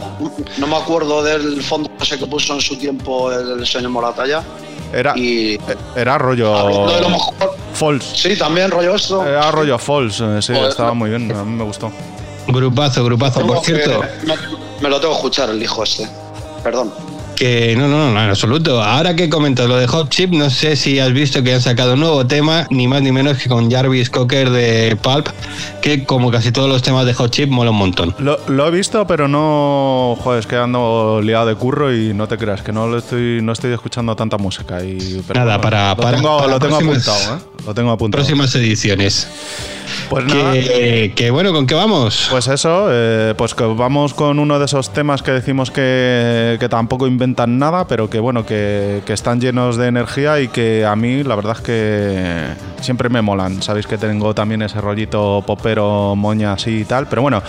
No 0.57 0.67
me 0.67 0.77
acuerdo 0.77 1.23
del 1.23 1.63
fondo 1.63 1.91
ese 2.01 2.19
que 2.19 2.27
puso 2.27 2.55
en 2.55 2.61
su 2.61 2.77
tiempo 2.77 3.31
el 3.33 3.67
señor 3.67 3.91
Moratalla. 3.91 4.43
Era, 4.93 5.13
Y 5.19 5.59
era 5.95 6.17
rollo 6.17 6.87
de 6.87 7.01
lo 7.03 7.11
mejor. 7.11 7.35
Falls. 7.75 8.05
Sí, 8.17 8.35
también 8.37 8.71
rollo 8.71 8.95
esto. 8.95 9.23
Era 9.27 9.51
rollo 9.51 9.79
Falls, 9.79 10.21
eh, 10.23 10.41
sí, 10.41 10.55
Joder. 10.55 10.71
estaba 10.71 10.95
muy 10.95 11.11
bien, 11.11 11.31
a 11.37 11.45
mí 11.45 11.53
me 11.55 11.65
gustó. 11.65 11.93
Grupazo, 12.47 13.05
grupazo. 13.05 13.47
Por 13.47 13.61
cierto, 13.63 14.01
que- 14.01 14.27
me, 14.27 14.35
me 14.81 14.89
lo 14.89 14.99
tengo 14.99 15.13
que 15.13 15.19
escuchar 15.19 15.51
el 15.51 15.63
hijo 15.63 15.83
este. 15.85 16.09
Perdón. 16.65 16.91
Que 17.39 17.77
no, 17.77 17.87
no, 17.89 18.13
no, 18.13 18.23
en 18.23 18.31
absoluto. 18.31 18.83
Ahora 18.83 19.15
que 19.15 19.31
comentas 19.31 19.69
lo 19.69 19.77
de 19.77 19.87
Hot 19.87 20.11
Chip, 20.11 20.31
no 20.33 20.51
sé 20.51 20.75
si 20.77 20.99
has 20.99 21.13
visto 21.13 21.43
que 21.43 21.55
han 21.55 21.61
sacado 21.63 21.95
un 21.95 22.01
nuevo 22.01 22.27
tema, 22.27 22.67
ni 22.71 22.89
más 22.89 23.01
ni 23.03 23.13
menos 23.13 23.39
que 23.39 23.49
con 23.49 23.71
Jarvis 23.71 24.11
Cocker 24.11 24.51
de 24.51 24.97
Pulp, 25.01 25.29
que 25.81 26.05
como 26.05 26.31
casi 26.31 26.51
todos 26.53 26.69
los 26.69 26.83
temas 26.83 27.07
de 27.07 27.15
Hot 27.15 27.31
Chip 27.31 27.49
mola 27.49 27.71
un 27.71 27.77
montón. 27.77 28.15
Lo, 28.19 28.39
lo 28.49 28.67
he 28.67 28.71
visto, 28.71 29.07
pero 29.07 29.29
no. 29.29 30.17
Joder, 30.21 30.41
es 30.41 30.47
que 30.47 30.57
ando 30.57 31.21
liado 31.23 31.47
de 31.47 31.55
curro 31.55 31.95
y 31.95 32.13
no 32.13 32.27
te 32.27 32.37
creas, 32.39 32.63
que 32.63 32.73
no 32.73 32.87
lo 32.89 32.99
estoy, 32.99 33.41
no 33.43 33.53
estoy 33.53 33.73
escuchando 33.73 34.17
tanta 34.17 34.37
música. 34.37 34.83
Y, 34.85 35.23
pero 35.27 35.41
Nada, 35.41 35.61
para- 35.61 35.95
lo 35.95 36.11
tengo, 36.11 36.39
para 36.39 36.51
lo 36.53 36.59
tengo 36.59 36.79
próximas- 36.79 37.09
apuntado, 37.09 37.37
¿eh? 37.37 37.41
Lo 37.67 37.75
tengo 37.75 37.91
apuntado. 37.93 38.19
Próximas 38.25 38.55
ediciones. 38.55 39.29
Pues 40.11 40.25
nada. 40.27 40.53
Que, 40.53 41.13
que 41.15 41.31
bueno, 41.31 41.53
¿con 41.53 41.67
qué 41.67 41.75
vamos? 41.75 42.29
Pues 42.31 42.47
eso, 42.49 42.89
eh, 42.91 43.35
pues 43.37 43.55
que 43.55 43.65
vamos 43.65 44.13
con 44.15 44.39
uno 44.39 44.59
de 44.59 44.65
esos 44.67 44.93
temas 44.93 45.23
que 45.23 45.31
decimos 45.33 45.71
que, 45.71 46.57
que 46.61 46.69
tampoco 46.69 47.07
nada, 47.47 47.87
pero 47.87 48.09
que 48.11 48.21
bueno, 48.21 48.45
que, 48.45 49.03
están 49.09 49.41
llenos 49.41 49.77
de 49.77 49.87
energía 49.89 50.41
y 50.41 50.49
que 50.49 50.85
a 50.85 50.95
mí 50.97 51.23
la 51.25 51.35
verdad 51.37 51.57
es 51.57 51.63
que 51.63 52.45
siempre 52.81 53.09
me 53.09 53.23
molan. 53.23 53.63
Sabéis 53.63 53.87
que 53.87 53.99
tengo 53.99 54.35
también 54.35 54.63
ese 54.63 54.81
rollito 54.81 55.43
popero, 55.47 56.15
moña 56.17 56.53
así 56.53 56.81
y 56.81 56.85
tal, 56.85 57.07
pero 57.09 57.23
bueno, 57.23 57.43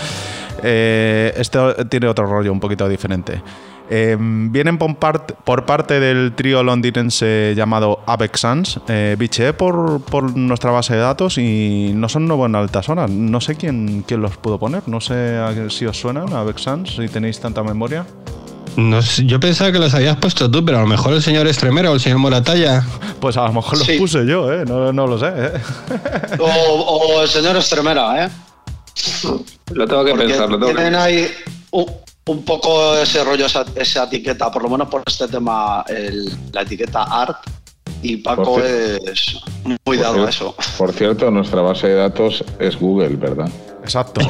eh, 0.64 1.34
este 1.38 1.60
tiene 1.86 2.08
otro 2.08 2.26
rollo 2.26 2.52
un 2.52 2.60
poquito 2.60 2.88
diferente. 2.88 3.42
Eh, 3.92 4.16
vienen 4.20 4.78
por, 4.78 4.92
part- 5.00 5.34
por 5.44 5.66
parte 5.66 6.00
del 6.00 6.34
trío 6.36 6.62
londinense 6.62 7.54
llamado 7.56 8.02
Avex 8.06 8.40
Sans. 8.42 8.80
Eh, 8.88 9.16
bicheé 9.18 9.54
por, 9.54 10.38
nuestra 10.38 10.70
base 10.70 10.94
de 10.94 11.00
datos 11.00 11.40
y 11.40 11.92
no 11.96 12.08
son 12.08 12.28
nuevos 12.28 12.48
en 12.48 12.56
altas 12.56 12.88
horas. 12.88 13.10
No 13.10 13.42
sé 13.42 13.56
quién, 13.56 14.04
quién 14.08 14.22
los 14.22 14.38
pudo 14.38 14.60
poner. 14.60 14.84
No 14.88 15.02
sé 15.02 15.40
si 15.72 15.88
os 15.88 16.00
suenan 16.00 16.32
Avex 16.34 16.62
Sans, 16.62 16.96
si 16.96 17.08
tenéis 17.08 17.40
tanta 17.40 17.64
memoria. 17.64 18.06
No 18.80 19.02
sé, 19.02 19.26
yo 19.26 19.40
pensaba 19.40 19.72
que 19.72 19.80
los 19.80 19.94
habías 19.94 20.16
puesto 20.18 20.50
tú, 20.50 20.64
pero 20.64 20.78
a 20.78 20.82
lo 20.82 20.88
mejor 20.88 21.14
el 21.14 21.22
señor 21.22 21.48
Estremera 21.48 21.92
o 21.92 21.94
el 21.96 22.00
señor 22.00 22.20
Moratalla. 22.20 22.84
Pues 23.20 23.36
a 23.38 23.44
lo 23.46 23.54
mejor 23.54 23.78
los 23.78 23.86
Sí. 23.88 23.98
puse 23.98 24.26
yo, 24.26 24.52
¿eh? 24.54 24.64
No, 24.66 24.94
no 24.94 25.06
lo 25.08 25.20
sé. 25.20 25.28
¿eh? 25.36 25.52
O, 26.40 26.46
o 26.46 27.22
el 27.22 27.28
señor 27.30 27.58
Estremera, 27.58 28.26
¿eh? 28.26 28.30
Lo 29.74 29.88
tengo 29.88 30.04
que 30.06 30.12
Porque 30.12 30.26
pensar, 30.28 30.50
lo 30.50 30.58
tengo 30.58 30.68
que 30.70 30.74
tienen 30.76 30.96
ahí 30.96 31.28
un, 31.72 31.86
un 32.28 32.44
poco 32.46 32.96
ese 32.98 33.24
rollo, 33.24 33.46
esa, 33.46 33.66
esa 33.76 34.04
etiqueta, 34.06 34.52
por 34.52 34.64
lo 34.64 34.70
menos 34.70 34.88
por 34.88 35.04
este 35.06 35.28
tema, 35.28 35.84
el- 35.88 36.32
la 36.52 36.62
etiqueta 36.62 37.04
art. 37.04 37.38
Y 38.02 38.16
Paco 38.18 38.62
es 38.62 39.38
muy 39.86 39.98
dado 39.98 40.26
a 40.26 40.30
eso. 40.30 40.56
Por 40.78 40.94
cierto, 40.94 41.30
nuestra 41.32 41.60
base 41.62 41.88
de 41.88 41.96
datos 41.96 42.44
es 42.58 42.78
Google, 42.80 43.18
¿verdad? 43.18 43.50
Exacto. 43.84 44.22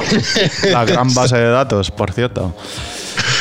La 0.70 0.84
gran 0.84 1.12
base 1.14 1.36
de 1.36 1.50
datos, 1.50 1.90
por 1.92 2.10
cierto. 2.12 2.52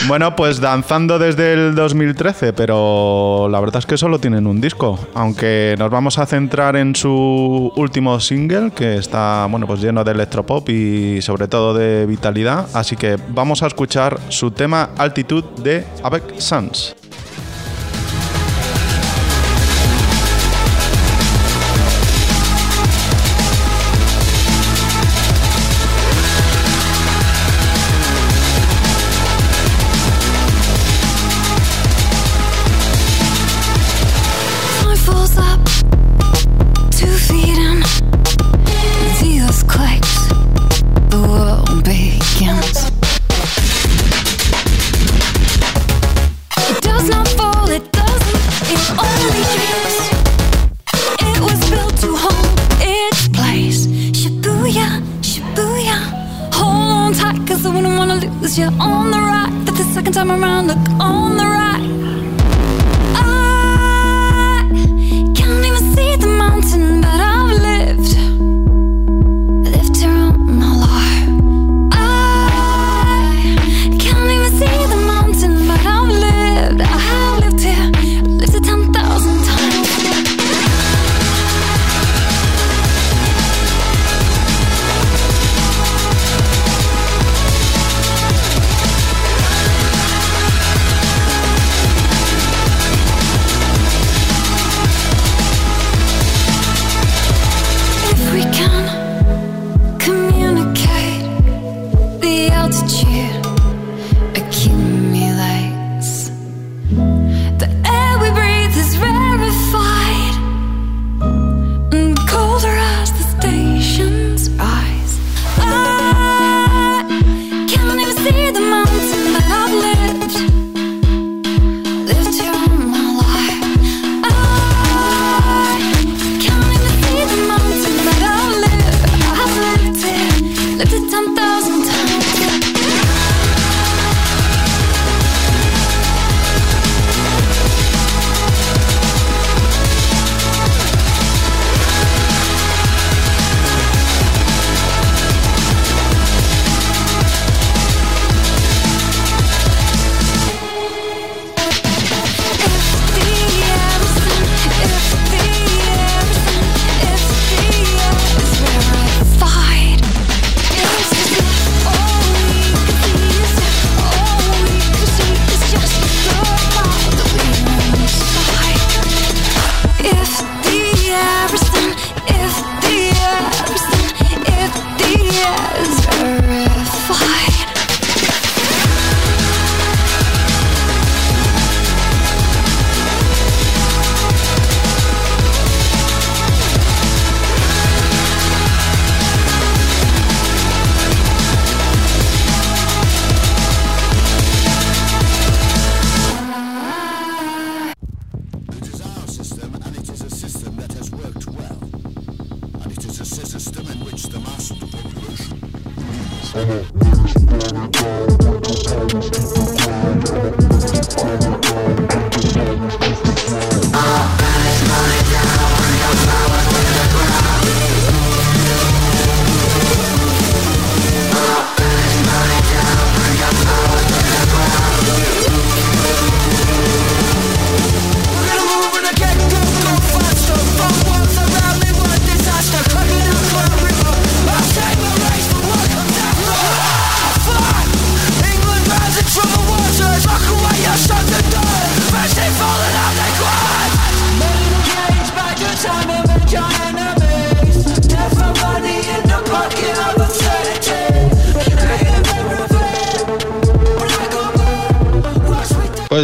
Bueno, 0.07 0.35
pues 0.35 0.59
danzando 0.59 1.19
desde 1.19 1.53
el 1.53 1.75
2013, 1.75 2.53
pero 2.53 3.47
la 3.51 3.59
verdad 3.59 3.77
es 3.77 3.85
que 3.85 3.97
solo 3.97 4.17
tienen 4.17 4.47
un 4.47 4.59
disco, 4.59 4.97
aunque 5.13 5.75
nos 5.77 5.91
vamos 5.91 6.17
a 6.17 6.25
centrar 6.25 6.75
en 6.77 6.95
su 6.95 7.71
último 7.75 8.19
single, 8.19 8.71
que 8.71 8.95
está 8.95 9.45
bueno, 9.49 9.67
pues 9.67 9.81
lleno 9.81 10.03
de 10.03 10.11
electropop 10.11 10.67
y 10.69 11.21
sobre 11.21 11.47
todo 11.47 11.73
de 11.73 12.05
vitalidad, 12.07 12.67
así 12.73 12.95
que 12.95 13.17
vamos 13.29 13.61
a 13.61 13.67
escuchar 13.67 14.19
su 14.29 14.49
tema 14.51 14.89
Altitude 14.97 15.47
de 15.61 15.85
Avec 16.01 16.39
Sans. 16.39 16.98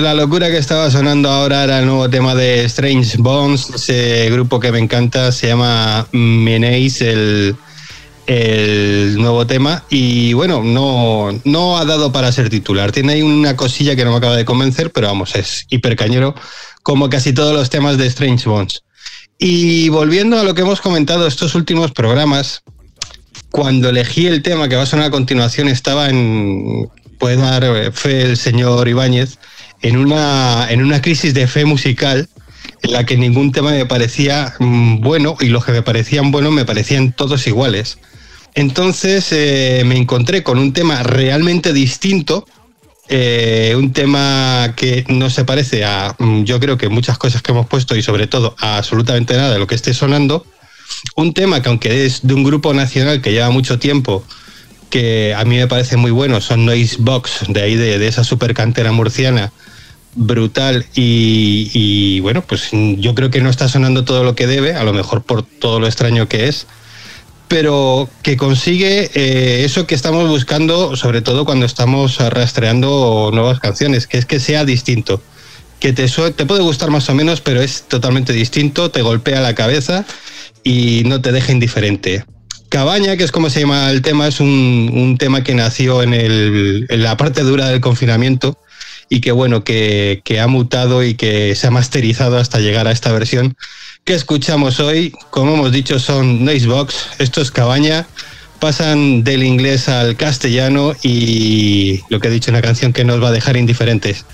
La 0.05 0.13
locura 0.13 0.51
que 0.51 0.59
estaba 0.59 0.91
sonando 0.91 1.31
ahora 1.31 1.63
era 1.63 1.79
el 1.79 1.87
nuevo 1.87 2.07
tema 2.07 2.35
de 2.35 2.63
Strange 2.65 3.17
Bones, 3.17 3.71
ese 3.73 4.29
grupo 4.29 4.59
que 4.59 4.71
me 4.71 4.77
encanta, 4.77 5.31
se 5.31 5.47
llama 5.47 6.07
Meneis, 6.11 7.01
el, 7.01 7.55
el 8.27 9.15
nuevo 9.17 9.47
tema. 9.47 9.83
Y 9.89 10.33
bueno, 10.33 10.61
no, 10.61 11.29
no 11.43 11.79
ha 11.79 11.85
dado 11.85 12.11
para 12.11 12.31
ser 12.31 12.51
titular. 12.51 12.91
Tiene 12.91 13.13
ahí 13.13 13.23
una 13.23 13.55
cosilla 13.55 13.95
que 13.95 14.05
no 14.05 14.11
me 14.11 14.17
acaba 14.17 14.35
de 14.35 14.45
convencer, 14.45 14.91
pero 14.91 15.07
vamos, 15.07 15.35
es 15.35 15.65
hipercañero, 15.71 16.35
como 16.83 17.09
casi 17.09 17.33
todos 17.33 17.55
los 17.55 17.71
temas 17.71 17.97
de 17.97 18.05
Strange 18.05 18.47
Bones. 18.47 18.83
Y 19.39 19.89
volviendo 19.89 20.39
a 20.39 20.43
lo 20.43 20.53
que 20.53 20.61
hemos 20.61 20.81
comentado 20.81 21.25
estos 21.25 21.55
últimos 21.55 21.91
programas, 21.91 22.61
cuando 23.49 23.89
elegí 23.89 24.27
el 24.27 24.43
tema 24.43 24.69
que 24.69 24.75
va 24.75 24.83
a 24.83 24.85
sonar 24.85 25.07
a 25.07 25.11
continuación, 25.11 25.67
estaba 25.67 26.09
en. 26.09 26.91
Puede 27.17 27.37
dar 27.37 27.91
fe 27.93 28.21
el 28.21 28.37
señor 28.37 28.87
Ibáñez, 28.87 29.39
en 29.81 29.97
una, 29.97 30.67
en 30.69 30.83
una 30.83 31.01
crisis 31.01 31.33
de 31.33 31.47
fe 31.47 31.65
musical 31.65 32.27
en 32.81 32.91
la 32.91 33.05
que 33.05 33.17
ningún 33.17 33.51
tema 33.51 33.71
me 33.71 33.85
parecía 33.85 34.53
mm, 34.59 35.01
bueno 35.01 35.35
y 35.39 35.47
los 35.47 35.65
que 35.65 35.71
me 35.71 35.81
parecían 35.81 36.31
buenos 36.31 36.53
me 36.53 36.65
parecían 36.65 37.11
todos 37.11 37.47
iguales. 37.47 37.97
Entonces 38.53 39.27
eh, 39.31 39.83
me 39.85 39.97
encontré 39.97 40.43
con 40.43 40.59
un 40.59 40.71
tema 40.71 41.03
realmente 41.03 41.73
distinto, 41.73 42.47
eh, 43.09 43.73
un 43.77 43.91
tema 43.91 44.73
que 44.75 45.03
no 45.09 45.29
se 45.29 45.43
parece 45.43 45.83
a, 45.83 46.15
mm, 46.17 46.43
yo 46.43 46.59
creo 46.59 46.77
que 46.77 46.89
muchas 46.89 47.17
cosas 47.17 47.41
que 47.41 47.51
hemos 47.51 47.67
puesto 47.67 47.95
y 47.95 48.01
sobre 48.01 48.27
todo 48.27 48.55
a 48.59 48.77
absolutamente 48.77 49.35
nada 49.35 49.51
de 49.51 49.59
lo 49.59 49.67
que 49.67 49.75
esté 49.75 49.93
sonando. 49.93 50.45
Un 51.15 51.33
tema 51.33 51.61
que 51.61 51.69
aunque 51.69 52.05
es 52.05 52.25
de 52.25 52.33
un 52.33 52.43
grupo 52.43 52.73
nacional 52.73 53.21
que 53.21 53.31
lleva 53.31 53.49
mucho 53.49 53.77
tiempo, 53.79 54.23
que 54.89 55.33
a 55.35 55.43
mí 55.43 55.57
me 55.57 55.67
parece 55.67 55.97
muy 55.97 56.11
bueno, 56.11 56.39
son 56.39 56.65
Noise 56.65 56.97
Box, 56.99 57.45
de 57.49 57.61
ahí 57.61 57.75
de, 57.75 57.99
de 57.99 58.07
esa 58.07 58.23
super 58.23 58.53
cantera 58.53 58.91
murciana, 58.91 59.51
brutal 60.15 60.85
y, 60.95 62.19
bueno, 62.21 62.41
pues 62.41 62.69
yo 62.71 63.13
creo 63.15 63.29
que 63.29 63.41
no 63.41 63.49
está 63.49 63.67
sonando 63.67 64.05
todo 64.05 64.23
lo 64.23 64.33
que 64.35 64.47
debe, 64.47 64.73
a 64.73 64.83
lo 64.83 64.93
mejor 64.93 65.23
por 65.23 65.43
todo 65.43 65.79
lo 65.79 65.87
extraño 65.87 66.27
que 66.27 66.47
es, 66.47 66.67
pero 67.47 68.09
que 68.23 68.37
consigue 68.37 69.11
eh, 69.13 69.65
eso 69.65 69.85
que 69.85 69.93
estamos 69.95 70.27
buscando, 70.27 70.95
sobre 70.95 71.21
todo 71.21 71.45
cuando 71.45 71.65
estamos 71.65 72.17
rastreando 72.17 73.29
nuevas 73.33 73.59
canciones, 73.59 74.07
que 74.07 74.17
es 74.17 74.25
que 74.25 74.39
sea 74.39 74.65
distinto, 74.65 75.21
que 75.79 75.93
te, 75.93 76.07
te 76.07 76.45
puede 76.45 76.61
gustar 76.63 76.89
más 76.89 77.09
o 77.09 77.13
menos, 77.13 77.41
pero 77.41 77.61
es 77.61 77.83
totalmente 77.87 78.33
distinto, 78.33 78.89
te 78.89 79.01
golpea 79.01 79.41
la 79.41 79.53
cabeza 79.53 80.05
y 80.63 81.03
no 81.05 81.21
te 81.21 81.31
deja 81.31 81.51
indiferente. 81.51 82.25
Cabaña, 82.69 83.15
que 83.15 83.23
es 83.23 83.31
como 83.31 83.49
se 83.49 83.59
llama 83.61 83.91
el 83.91 84.01
tema, 84.01 84.27
es 84.27 84.39
un, 84.39 84.89
un 84.93 85.17
tema 85.17 85.43
que 85.43 85.53
nació 85.53 86.01
en, 86.01 86.13
el- 86.13 86.87
en 86.89 87.03
la 87.03 87.15
parte 87.15 87.41
dura 87.43 87.67
del 87.69 87.79
confinamiento 87.79 88.57
y 89.09 89.21
que 89.21 89.31
bueno, 89.31 89.63
que, 89.63 90.21
ha 90.41 90.47
mutado 90.47 91.03
y 91.03 91.15
que 91.15 91.55
se 91.55 91.67
ha 91.67 91.71
masterizado 91.71 92.37
hasta 92.37 92.59
llegar 92.59 92.87
a 92.87 92.91
esta 92.91 93.11
versión 93.11 93.55
que 94.03 94.13
escuchamos 94.13 94.79
hoy. 94.79 95.13
Como 95.29 95.53
hemos 95.53 95.71
dicho, 95.71 95.99
son 95.99 96.45
Noisebox, 96.45 96.95
esto 97.19 97.41
es 97.41 97.51
Cabaña, 97.51 98.07
pasan 98.59 99.23
del 99.23 99.43
inglés 99.43 99.89
al 99.89 100.15
castellano 100.15 100.93
y 101.03 102.01
lo 102.09 102.19
que 102.19 102.27
he 102.27 102.31
dicho, 102.31 102.51
una 102.51 102.61
canción 102.61 102.93
que 102.93 103.03
nos 103.03 103.21
va 103.21 103.29
a 103.29 103.31
dejar 103.31 103.57
indiferentes. 103.57 104.25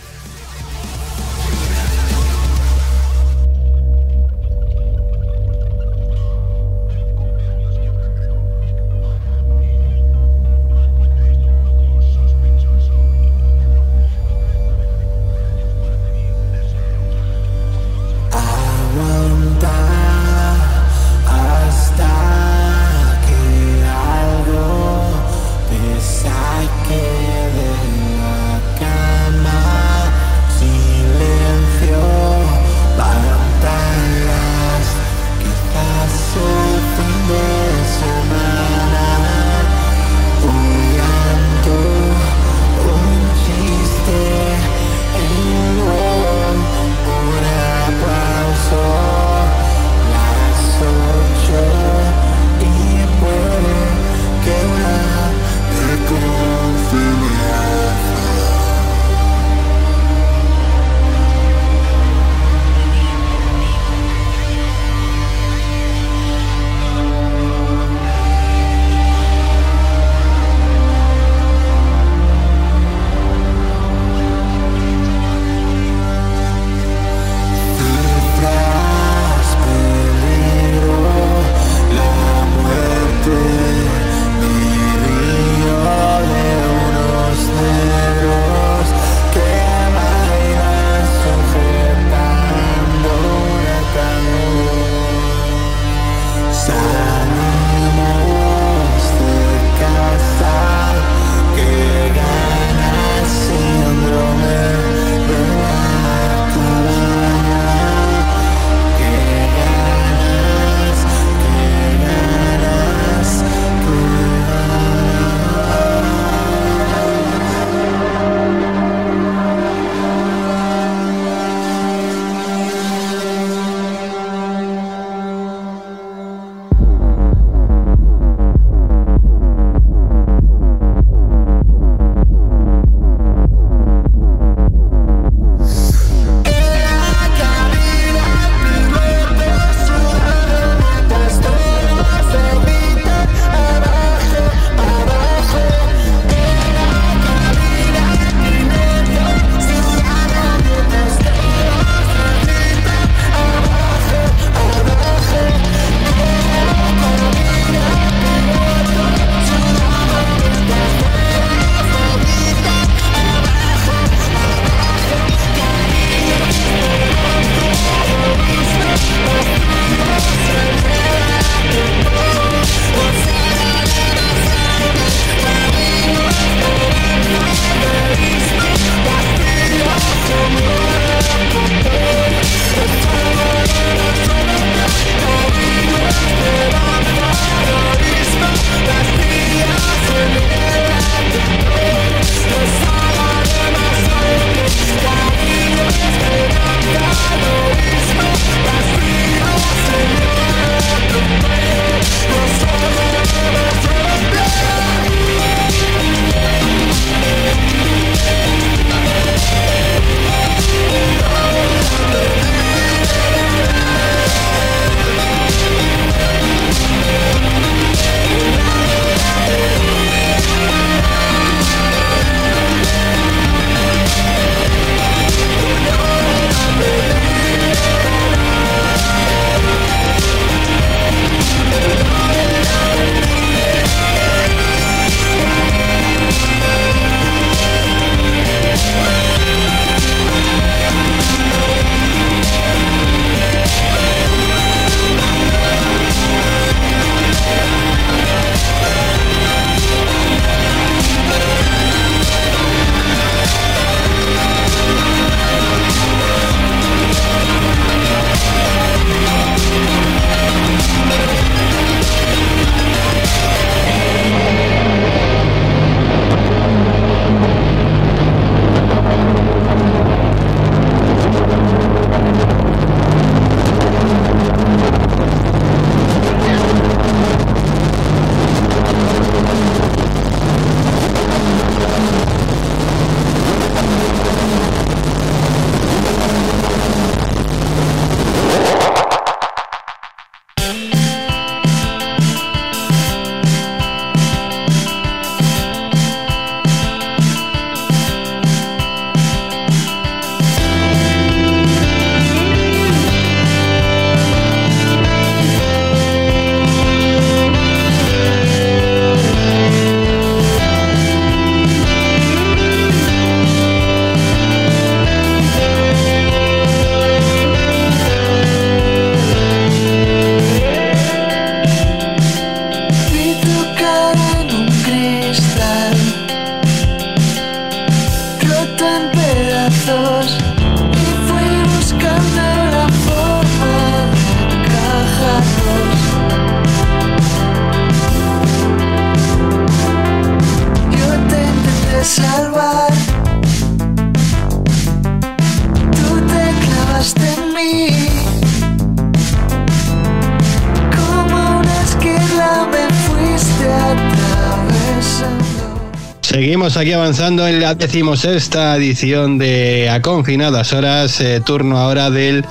Seguimos 356.71 356.77
aquí 356.77 356.93
avanzando 356.93 357.47
en 357.47 357.59
la 357.59 357.75
decimosexta 357.75 358.77
edición 358.77 359.37
de 359.37 359.89
A 359.89 360.01
Confinadas 360.01 360.71
Horas. 360.71 361.19
eh, 361.19 361.41
turno 361.45 361.77
ahora 361.77 362.09
del 362.09 362.45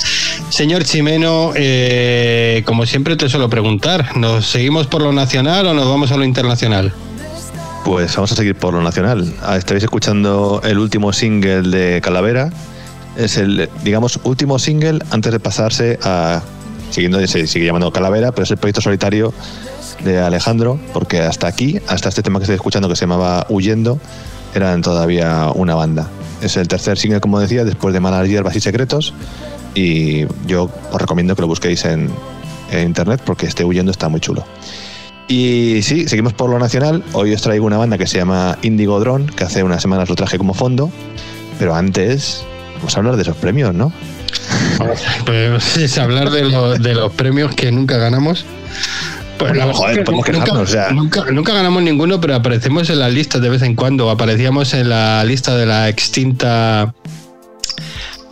señor 0.51 0.85
Chimeno. 0.85 1.53
Eh, 1.55 2.63
como 2.67 2.85
siempre 2.85 3.17
te 3.17 3.29
suelo 3.29 3.49
preguntar, 3.49 4.17
¿nos 4.17 4.47
seguimos 4.47 4.87
por 4.89 5.01
lo 5.01 5.13
nacional 5.13 5.67
o 5.69 5.75
nos 5.75 5.89
vamos 5.89 6.13
a 6.13 6.17
lo 6.17 6.25
internacional? 6.25 6.93
Pues 7.85 8.15
vamos 8.15 8.33
a 8.33 8.37
seguir 8.37 8.55
por 8.57 8.75
lo 8.75 8.83
nacional. 8.83 9.33
Ah, 9.43 9.57
Estáis 9.57 9.85
escuchando 9.85 10.61
el 10.65 10.79
último 10.79 11.13
single 11.13 11.63
de 11.63 12.01
Calavera. 12.03 12.51
Es 13.17 13.39
el, 13.39 13.71
digamos, 13.85 14.21
último 14.25 14.59
single 14.59 14.99
antes 15.11 15.33
de 15.33 15.41
pasarse 15.41 15.99
a. 16.03 16.43
Siguiendo, 16.91 17.25
se 17.27 17.47
sigue 17.47 17.67
llamando 17.67 17.91
Calavera, 17.93 18.33
pero 18.33 18.43
es 18.45 18.51
el 18.51 18.57
proyecto 18.59 18.81
solitario 18.81 19.33
de 20.05 20.19
Alejandro, 20.19 20.79
porque 20.93 21.21
hasta 21.21 21.47
aquí, 21.47 21.79
hasta 21.89 22.09
este 22.09 22.23
tema 22.23 22.39
que 22.39 22.45
estoy 22.45 22.57
escuchando 22.57 22.89
que 22.89 22.97
se 22.97 23.03
llamaba 23.03 23.47
Huyendo, 23.49 23.99
eran 24.55 24.83
todavía 24.83 25.51
una 25.55 25.75
banda. 25.75 26.09
Es 26.43 26.57
el 26.57 26.69
tercer 26.69 26.99
single, 26.99 27.21
como 27.21 27.39
decía, 27.39 27.65
después 27.65 27.93
de 27.93 28.01
Malas 28.01 28.29
Hierbas 28.29 28.57
y 28.57 28.61
Secretos. 28.61 29.13
Y 29.75 30.27
yo 30.47 30.71
os 30.91 31.01
recomiendo 31.01 31.37
que 31.37 31.43
lo 31.43 31.49
busquéis 31.49 31.85
en, 31.85 32.11
internet 32.73 33.21
porque 33.25 33.47
este 33.47 33.65
Huyendo 33.65 33.91
está 33.91 34.09
muy 34.09 34.21
chulo. 34.21 34.45
Y 35.29 35.81
sí, 35.83 36.09
seguimos 36.09 36.33
por 36.33 36.51
lo 36.51 36.59
nacional. 36.59 37.05
Hoy 37.13 37.33
os 37.33 37.43
traigo 37.43 37.67
una 37.67 37.77
banda 37.77 37.99
que 37.99 38.07
se 38.07 38.19
llama 38.19 38.59
Indigo 38.63 38.99
Drone, 39.01 39.27
que 39.27 39.45
hace 39.45 39.63
unas 39.63 39.83
semanas 39.83 40.09
lo 40.09 40.17
traje 40.17 40.39
como 40.39 40.55
fondo. 40.55 40.91
Pero 41.59 41.75
antes, 41.75 42.45
vamos 42.77 42.97
a 42.97 42.99
hablar 42.99 43.17
de 43.17 43.23
esos 43.23 43.37
premios, 43.37 43.75
¿no? 43.75 43.93
Pues 45.27 45.77
es 45.77 45.99
hablar 45.99 46.31
de 46.31 46.95
los 46.95 47.13
premios 47.13 47.55
que 47.55 47.71
nunca 47.71 47.99
ganamos. 47.99 48.47
Pues 49.41 49.57
la 49.57 49.65
verdad 49.65 49.79
Joder, 49.79 49.93
es 49.93 49.99
que 49.99 50.05
podemos 50.05 50.27
nunca, 50.27 50.45
quejarnos, 50.45 50.69
o 50.69 50.73
sea. 50.73 50.91
nunca, 50.91 51.25
nunca 51.31 51.55
ganamos 51.55 51.83
ninguno, 51.83 52.21
pero 52.21 52.35
aparecemos 52.35 52.91
en 52.91 52.99
las 52.99 53.13
listas 53.13 53.41
de 53.41 53.49
vez 53.49 53.63
en 53.63 53.75
cuando. 53.75 54.11
Aparecíamos 54.11 54.75
en 54.75 54.91
la 54.91 55.25
lista 55.25 55.57
de 55.57 55.65
la 55.65 55.89
extinta. 55.89 56.95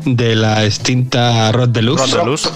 De 0.04 0.36
la 0.36 0.64
extinta 0.64 1.50
Rod 1.52 1.70
Deluxe. 1.70 2.10
Ron 2.12 2.20
de 2.20 2.30
Luz. 2.30 2.50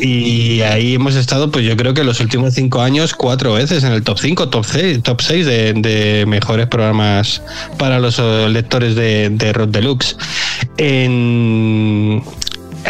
Y 0.00 0.60
ahí 0.60 0.94
hemos 0.94 1.14
estado, 1.14 1.50
pues 1.50 1.64
yo 1.64 1.76
creo 1.76 1.94
que 1.94 2.04
los 2.04 2.20
últimos 2.20 2.54
cinco 2.54 2.82
años, 2.82 3.14
cuatro 3.14 3.54
veces 3.54 3.84
en 3.84 3.92
el 3.92 4.02
top 4.02 4.18
5, 4.18 4.48
top 4.48 4.64
6, 4.64 5.02
top 5.02 5.20
6 5.20 5.46
de, 5.46 5.72
de 5.74 6.26
mejores 6.26 6.66
programas 6.66 7.42
para 7.78 7.98
los 7.98 8.18
lectores 8.50 8.94
de, 8.94 9.30
de 9.30 9.52
Rock 9.52 9.70
Deluxe. 9.70 10.16
En, 10.76 11.85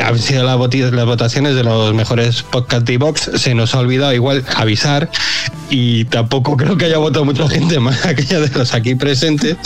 han 0.07 0.19
sido 0.21 0.45
las, 0.45 0.57
votaciones 0.57 1.57
de 1.57 1.65
los 1.65 1.93
mejores 1.93 2.45
podcast 2.45 2.87
de 2.87 2.97
Vox. 2.97 3.31
Se 3.35 3.55
nos 3.55 3.75
ha 3.75 3.81
olvidado 3.81 4.13
igual 4.13 4.45
avisar 4.55 5.11
y 5.69 6.05
tampoco 6.05 6.57
creo 6.57 6.77
que 6.77 6.85
haya 6.85 6.99
votado 6.99 7.25
mucha 7.25 7.49
gente 7.49 7.81
más 7.81 8.07
aquella 8.07 8.39
de 8.39 8.49
los 8.57 8.73
aquí 8.73 8.95
presentes, 8.95 9.57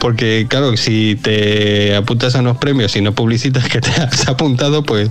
porque 0.00 0.46
claro, 0.48 0.76
si 0.76 1.16
te 1.22 1.94
apuntas 1.94 2.34
a 2.34 2.40
unos 2.40 2.58
premios 2.58 2.96
y 2.96 3.02
no 3.02 3.12
publicitas 3.12 3.68
que 3.68 3.80
te 3.80 3.90
has 3.90 4.26
apuntado, 4.26 4.82
pues 4.82 5.10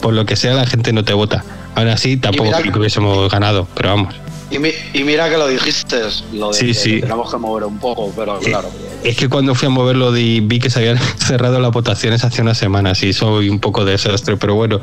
por 0.00 0.14
lo 0.14 0.26
que 0.26 0.34
sea 0.34 0.54
la 0.54 0.66
gente 0.66 0.92
no 0.92 1.04
te 1.04 1.12
vota. 1.12 1.44
Ahora 1.76 1.96
sí, 1.96 2.16
tampoco 2.16 2.50
creo 2.50 2.72
que 2.72 2.78
hubiésemos 2.80 3.30
ganado, 3.30 3.68
pero 3.76 3.90
vamos. 3.90 4.14
Y, 4.50 4.58
mi- 4.58 4.72
y 4.94 5.04
mira 5.04 5.28
que 5.28 5.36
lo 5.36 5.46
dijiste, 5.46 6.00
lo 6.32 6.48
de 6.48 6.54
Sí, 6.54 6.66
que 6.68 6.74
sí. 6.74 7.00
tenemos 7.00 7.30
que 7.30 7.36
mover 7.36 7.64
un 7.64 7.78
poco, 7.78 8.10
pero 8.16 8.38
claro. 8.38 8.70
Es 9.04 9.14
que 9.16 9.28
cuando 9.28 9.54
fui 9.54 9.66
a 9.66 9.70
moverlo 9.70 10.10
di- 10.10 10.40
vi 10.40 10.58
que 10.58 10.70
se 10.70 10.78
habían 10.78 10.98
cerrado 11.18 11.60
las 11.60 11.70
votaciones 11.70 12.24
hace 12.24 12.40
unas 12.40 12.56
semanas 12.56 13.02
y 13.02 13.12
soy 13.12 13.50
un 13.50 13.60
poco 13.60 13.84
desastre, 13.84 14.38
pero 14.38 14.54
bueno. 14.54 14.80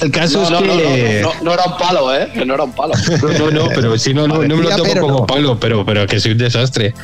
El 0.00 0.10
caso 0.10 0.38
No, 0.38 0.44
es 0.44 0.50
no, 0.50 0.60
no, 0.62 0.76
que... 0.78 1.26
no, 1.42 1.52
era 1.52 1.64
un 1.64 1.76
palo, 1.76 2.14
¿eh? 2.14 2.30
Que 2.32 2.46
no 2.46 2.54
era 2.54 2.64
un 2.64 2.72
palo. 2.72 2.94
No, 3.38 3.50
no, 3.50 3.68
pero 3.74 3.98
si 3.98 4.14
no, 4.14 4.26
no, 4.26 4.42
no 4.42 4.56
me 4.56 4.62
lo 4.62 4.70
tomo 4.76 4.94
como 5.00 5.26
palo, 5.26 5.58
pero, 5.60 5.84
pero 5.84 6.06
que 6.06 6.18
soy 6.18 6.32
un 6.32 6.38
desastre. 6.38 6.94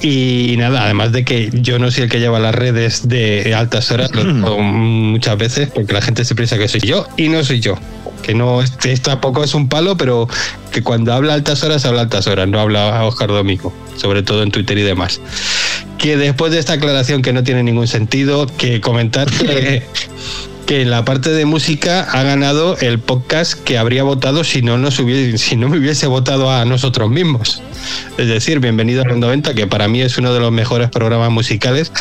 Y 0.00 0.54
nada, 0.58 0.84
además 0.84 1.12
de 1.12 1.24
que 1.24 1.50
yo 1.52 1.78
no 1.78 1.90
soy 1.90 2.04
el 2.04 2.10
que 2.10 2.20
lleva 2.20 2.38
las 2.38 2.54
redes 2.54 3.08
de 3.08 3.54
altas 3.54 3.90
horas, 3.90 4.14
lo 4.14 4.24
digo 4.24 4.58
muchas 4.58 5.38
veces, 5.38 5.70
porque 5.74 5.92
la 5.92 6.02
gente 6.02 6.24
se 6.24 6.34
piensa 6.34 6.58
que 6.58 6.68
soy 6.68 6.80
yo 6.80 7.06
y 7.16 7.28
no 7.28 7.42
soy 7.44 7.60
yo. 7.60 7.76
Que 8.22 8.34
no, 8.34 8.60
este, 8.60 8.92
este 8.92 9.10
tampoco 9.10 9.44
es 9.44 9.54
un 9.54 9.68
palo, 9.68 9.96
pero 9.96 10.28
que 10.72 10.82
cuando 10.82 11.12
habla 11.12 11.34
altas 11.34 11.62
horas, 11.62 11.84
habla 11.84 12.02
altas 12.02 12.26
horas, 12.26 12.48
no 12.48 12.60
habla 12.60 12.98
a 12.98 13.04
Oscar 13.04 13.28
Domingo, 13.28 13.72
sobre 13.96 14.22
todo 14.22 14.42
en 14.42 14.50
Twitter 14.50 14.76
y 14.78 14.82
demás. 14.82 15.20
Que 15.98 16.16
después 16.16 16.52
de 16.52 16.58
esta 16.58 16.74
aclaración 16.74 17.22
que 17.22 17.32
no 17.32 17.44
tiene 17.44 17.62
ningún 17.62 17.86
sentido, 17.86 18.46
que 18.58 18.80
comentar 18.80 19.30
que, 19.30 19.84
que 20.66 20.82
en 20.82 20.90
la 20.90 21.04
parte 21.04 21.30
de 21.30 21.44
música 21.44 22.02
ha 22.10 22.22
ganado 22.24 22.76
el 22.78 22.98
podcast 22.98 23.54
que 23.54 23.78
habría 23.78 24.02
votado 24.02 24.42
si 24.42 24.62
no, 24.62 24.78
nos 24.78 24.98
hubiese, 24.98 25.38
si 25.38 25.56
no 25.56 25.68
me 25.68 25.78
hubiese 25.78 26.08
votado 26.08 26.50
a 26.50 26.64
nosotros 26.64 27.08
mismos. 27.08 27.62
Es 28.18 28.26
decir, 28.26 28.58
bienvenido 28.58 29.02
a 29.02 29.04
los 29.06 29.16
90, 29.18 29.54
que 29.54 29.66
para 29.68 29.86
mí 29.86 30.00
es 30.02 30.18
uno 30.18 30.34
de 30.34 30.40
los 30.40 30.50
mejores 30.50 30.90
programas 30.90 31.30
musicales 31.30 31.92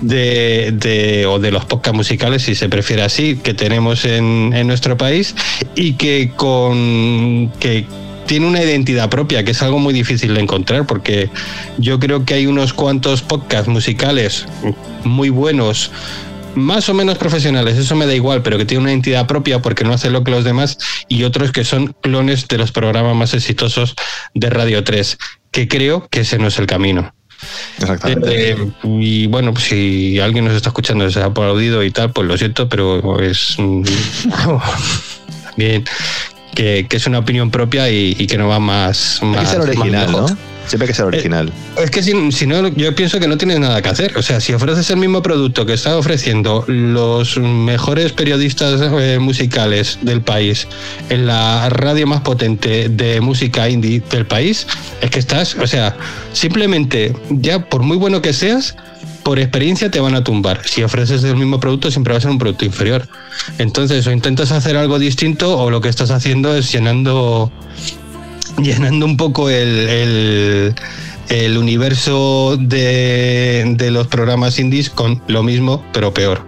de, 0.00 0.72
de- 0.74 1.26
o 1.26 1.38
de 1.38 1.52
los 1.52 1.64
podcast 1.64 1.94
musicales, 1.94 2.42
si 2.42 2.56
se 2.56 2.68
prefiere 2.68 3.02
así, 3.02 3.36
que 3.36 3.54
tenemos 3.54 4.04
en, 4.04 4.52
en 4.52 4.66
nuestro 4.66 4.96
país 4.96 5.36
y 5.76 5.92
que 5.92 6.32
con 6.34 7.52
que 7.60 7.86
tiene 8.26 8.46
una 8.46 8.62
identidad 8.62 9.10
propia, 9.10 9.44
que 9.44 9.52
es 9.52 9.62
algo 9.62 9.78
muy 9.78 9.92
difícil 9.94 10.34
de 10.34 10.40
encontrar, 10.40 10.86
porque 10.86 11.30
yo 11.78 12.00
creo 12.00 12.24
que 12.24 12.34
hay 12.34 12.46
unos 12.46 12.72
cuantos 12.72 13.22
podcasts 13.22 13.68
musicales 13.68 14.46
muy 15.04 15.28
buenos 15.28 15.90
más 16.54 16.88
o 16.88 16.94
menos 16.94 17.18
profesionales, 17.18 17.78
eso 17.78 17.96
me 17.96 18.06
da 18.06 18.14
igual, 18.14 18.42
pero 18.42 18.58
que 18.58 18.64
tienen 18.64 18.82
una 18.82 18.92
identidad 18.92 19.26
propia 19.26 19.62
porque 19.62 19.84
no 19.84 19.92
hacen 19.92 20.12
lo 20.12 20.24
que 20.24 20.30
los 20.30 20.44
demás, 20.44 20.78
y 21.08 21.24
otros 21.24 21.52
que 21.52 21.64
son 21.64 21.94
clones 22.00 22.48
de 22.48 22.58
los 22.58 22.72
programas 22.72 23.16
más 23.16 23.34
exitosos 23.34 23.94
de 24.34 24.50
Radio 24.50 24.84
3, 24.84 25.18
que 25.50 25.68
creo 25.68 26.08
que 26.08 26.20
ese 26.20 26.38
no 26.38 26.48
es 26.48 26.58
el 26.58 26.66
camino. 26.66 27.14
Exactamente. 27.78 28.52
Eh, 28.52 28.56
y 28.84 29.26
bueno, 29.26 29.52
pues 29.52 29.64
si 29.64 30.20
alguien 30.20 30.44
nos 30.44 30.54
está 30.54 30.68
escuchando 30.68 31.10
se 31.10 31.20
ha 31.20 31.26
aplaudido 31.26 31.82
y 31.82 31.90
tal, 31.90 32.12
pues 32.12 32.28
lo 32.28 32.38
siento, 32.38 32.68
pero 32.68 33.20
es 33.20 33.56
bien 35.56 35.84
que, 36.54 36.86
que 36.88 36.96
es 36.96 37.06
una 37.06 37.18
opinión 37.18 37.50
propia 37.50 37.90
y, 37.90 38.14
y 38.18 38.26
que 38.26 38.38
no 38.38 38.48
va 38.48 38.60
más. 38.60 39.20
Hay 39.22 39.30
que 39.30 39.36
más 39.36 39.50
ser 39.50 39.60
original, 39.60 40.12
más 40.12 40.30
¿no? 40.30 40.51
Siempre 40.66 40.88
que 40.88 40.94
ser 40.94 41.04
original. 41.04 41.52
Es 41.76 41.90
que 41.90 42.02
si, 42.02 42.32
si 42.32 42.46
no, 42.46 42.68
yo 42.68 42.94
pienso 42.94 43.18
que 43.20 43.28
no 43.28 43.36
tienes 43.36 43.60
nada 43.60 43.82
que 43.82 43.88
hacer. 43.88 44.16
O 44.16 44.22
sea, 44.22 44.40
si 44.40 44.52
ofreces 44.52 44.88
el 44.90 44.96
mismo 44.96 45.22
producto 45.22 45.66
que 45.66 45.74
están 45.74 45.94
ofreciendo 45.94 46.64
los 46.66 47.36
mejores 47.38 48.12
periodistas 48.12 48.80
eh, 48.80 49.18
musicales 49.18 49.98
del 50.02 50.22
país 50.22 50.68
en 51.08 51.26
la 51.26 51.68
radio 51.68 52.06
más 52.06 52.20
potente 52.20 52.88
de 52.88 53.20
música 53.20 53.68
indie 53.68 54.02
del 54.10 54.26
país, 54.26 54.66
es 55.00 55.10
que 55.10 55.18
estás, 55.18 55.56
o 55.56 55.66
sea, 55.66 55.96
simplemente 56.32 57.14
ya 57.30 57.68
por 57.68 57.82
muy 57.82 57.96
bueno 57.96 58.22
que 58.22 58.32
seas, 58.32 58.76
por 59.22 59.38
experiencia 59.38 59.90
te 59.90 60.00
van 60.00 60.14
a 60.14 60.24
tumbar. 60.24 60.60
Si 60.64 60.82
ofreces 60.82 61.22
el 61.24 61.36
mismo 61.36 61.60
producto, 61.60 61.90
siempre 61.90 62.12
va 62.12 62.18
a 62.18 62.20
ser 62.20 62.30
un 62.30 62.38
producto 62.38 62.64
inferior. 62.64 63.08
Entonces, 63.58 64.06
o 64.06 64.12
intentas 64.12 64.52
hacer 64.52 64.76
algo 64.76 64.98
distinto 64.98 65.58
o 65.58 65.70
lo 65.70 65.80
que 65.80 65.88
estás 65.88 66.10
haciendo 66.10 66.54
es 66.56 66.72
llenando 66.72 67.52
llenando 68.62 69.06
un 69.06 69.16
poco 69.16 69.50
el, 69.50 69.88
el, 69.88 70.74
el 71.28 71.58
universo 71.58 72.56
de, 72.58 73.74
de 73.76 73.90
los 73.90 74.06
programas 74.06 74.58
indies 74.58 74.90
con 74.90 75.22
lo 75.28 75.42
mismo, 75.42 75.84
pero 75.92 76.12
peor. 76.12 76.42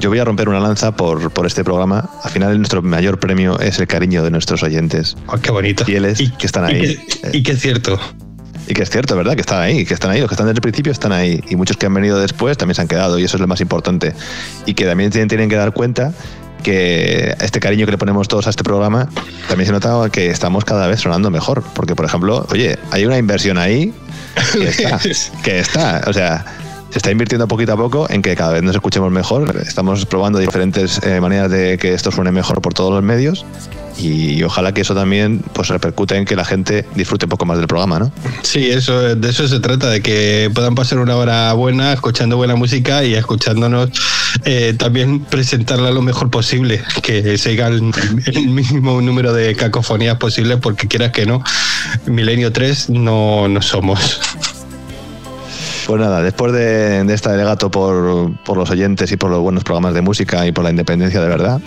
Yo 0.00 0.10
voy 0.10 0.20
a 0.20 0.24
romper 0.24 0.48
una 0.48 0.60
lanza 0.60 0.92
por, 0.92 1.32
por 1.32 1.46
este 1.46 1.64
programa. 1.64 2.08
Al 2.22 2.30
final, 2.30 2.56
nuestro 2.58 2.82
mayor 2.82 3.18
premio 3.18 3.58
es 3.58 3.80
el 3.80 3.88
cariño 3.88 4.22
de 4.22 4.30
nuestros 4.30 4.62
oyentes. 4.62 5.16
Oh, 5.26 5.38
qué 5.38 5.50
bonito. 5.50 5.84
Fieles 5.84 6.22
que 6.38 6.46
están 6.46 6.64
ahí. 6.64 6.76
Y 6.76 6.96
que, 6.96 7.38
y 7.38 7.42
que 7.42 7.52
es 7.52 7.60
cierto. 7.60 7.98
Y 8.68 8.74
que 8.74 8.82
es 8.82 8.90
cierto, 8.90 9.16
¿verdad? 9.16 9.34
Que 9.34 9.40
están 9.40 9.60
ahí, 9.60 9.84
que 9.84 9.94
están 9.94 10.10
ahí, 10.10 10.20
los 10.20 10.28
que 10.28 10.34
están 10.34 10.46
desde 10.46 10.58
el 10.58 10.62
principio 10.62 10.92
están 10.92 11.10
ahí. 11.10 11.42
Y 11.48 11.56
muchos 11.56 11.76
que 11.76 11.86
han 11.86 11.94
venido 11.94 12.20
después 12.20 12.56
también 12.56 12.76
se 12.76 12.82
han 12.82 12.88
quedado, 12.88 13.18
y 13.18 13.24
eso 13.24 13.38
es 13.38 13.40
lo 13.40 13.48
más 13.48 13.60
importante. 13.60 14.12
Y 14.66 14.74
que 14.74 14.84
también 14.84 15.10
tienen 15.10 15.48
que 15.48 15.56
dar 15.56 15.72
cuenta 15.72 16.12
que 16.62 17.34
este 17.40 17.60
cariño 17.60 17.86
que 17.86 17.92
le 17.92 17.98
ponemos 17.98 18.28
todos 18.28 18.46
a 18.46 18.50
este 18.50 18.64
programa 18.64 19.08
también 19.48 19.66
se 19.66 19.72
nota 19.72 20.08
que 20.10 20.30
estamos 20.30 20.64
cada 20.64 20.86
vez 20.86 21.00
sonando 21.00 21.30
mejor. 21.30 21.62
Porque, 21.74 21.94
por 21.94 22.04
ejemplo, 22.04 22.46
oye, 22.50 22.78
hay 22.90 23.06
una 23.06 23.18
inversión 23.18 23.58
ahí 23.58 23.92
que 24.52 24.68
está. 24.68 25.00
que 25.42 25.58
está. 25.58 26.02
O 26.06 26.12
sea, 26.12 26.44
se 26.90 26.98
está 26.98 27.10
invirtiendo 27.10 27.46
poquito 27.48 27.72
a 27.74 27.76
poco 27.76 28.06
en 28.10 28.22
que 28.22 28.34
cada 28.34 28.52
vez 28.52 28.62
nos 28.62 28.74
escuchemos 28.74 29.10
mejor. 29.10 29.56
Estamos 29.66 30.06
probando 30.06 30.38
diferentes 30.38 31.00
eh, 31.02 31.20
maneras 31.20 31.50
de 31.50 31.78
que 31.78 31.92
esto 31.92 32.10
suene 32.10 32.32
mejor 32.32 32.62
por 32.62 32.74
todos 32.74 32.92
los 32.92 33.02
medios. 33.02 33.44
Y 33.98 34.42
ojalá 34.44 34.72
que 34.72 34.82
eso 34.82 34.94
también 34.94 35.42
pues 35.52 35.68
repercute 35.68 36.16
en 36.16 36.24
que 36.24 36.36
la 36.36 36.44
gente 36.44 36.86
disfrute 36.94 37.26
un 37.26 37.30
poco 37.30 37.44
más 37.46 37.58
del 37.58 37.66
programa, 37.66 37.98
¿no? 37.98 38.12
Sí, 38.42 38.70
eso, 38.70 39.16
de 39.16 39.28
eso 39.28 39.48
se 39.48 39.58
trata, 39.58 39.90
de 39.90 40.00
que 40.00 40.50
puedan 40.54 40.76
pasar 40.76 40.98
una 40.98 41.16
hora 41.16 41.52
buena 41.52 41.92
escuchando 41.92 42.36
buena 42.36 42.54
música 42.54 43.04
y 43.04 43.14
escuchándonos 43.14 43.90
eh, 44.44 44.74
también 44.78 45.20
presentarla 45.20 45.90
lo 45.90 46.02
mejor 46.02 46.30
posible, 46.30 46.82
que 47.02 47.36
siga 47.38 47.68
el, 47.68 47.92
el 48.26 48.46
mínimo 48.48 49.00
número 49.00 49.32
de 49.32 49.54
cacofonías 49.54 50.16
posible, 50.16 50.56
porque 50.56 50.88
quieras 50.88 51.12
que 51.12 51.26
no, 51.26 51.42
Milenio 52.06 52.52
3 52.52 52.90
no, 52.90 53.48
no 53.48 53.62
somos. 53.62 54.20
Pues 55.86 56.00
nada, 56.00 56.22
después 56.22 56.52
de, 56.52 57.02
de 57.04 57.14
este 57.14 57.30
alegato 57.30 57.70
por, 57.70 58.30
por 58.44 58.58
los 58.58 58.70
oyentes 58.70 59.10
y 59.10 59.16
por 59.16 59.30
los 59.30 59.40
buenos 59.40 59.64
programas 59.64 59.94
de 59.94 60.02
música 60.02 60.46
y 60.46 60.52
por 60.52 60.64
la 60.64 60.70
independencia 60.70 61.20
de 61.20 61.28
verdad, 61.28 61.60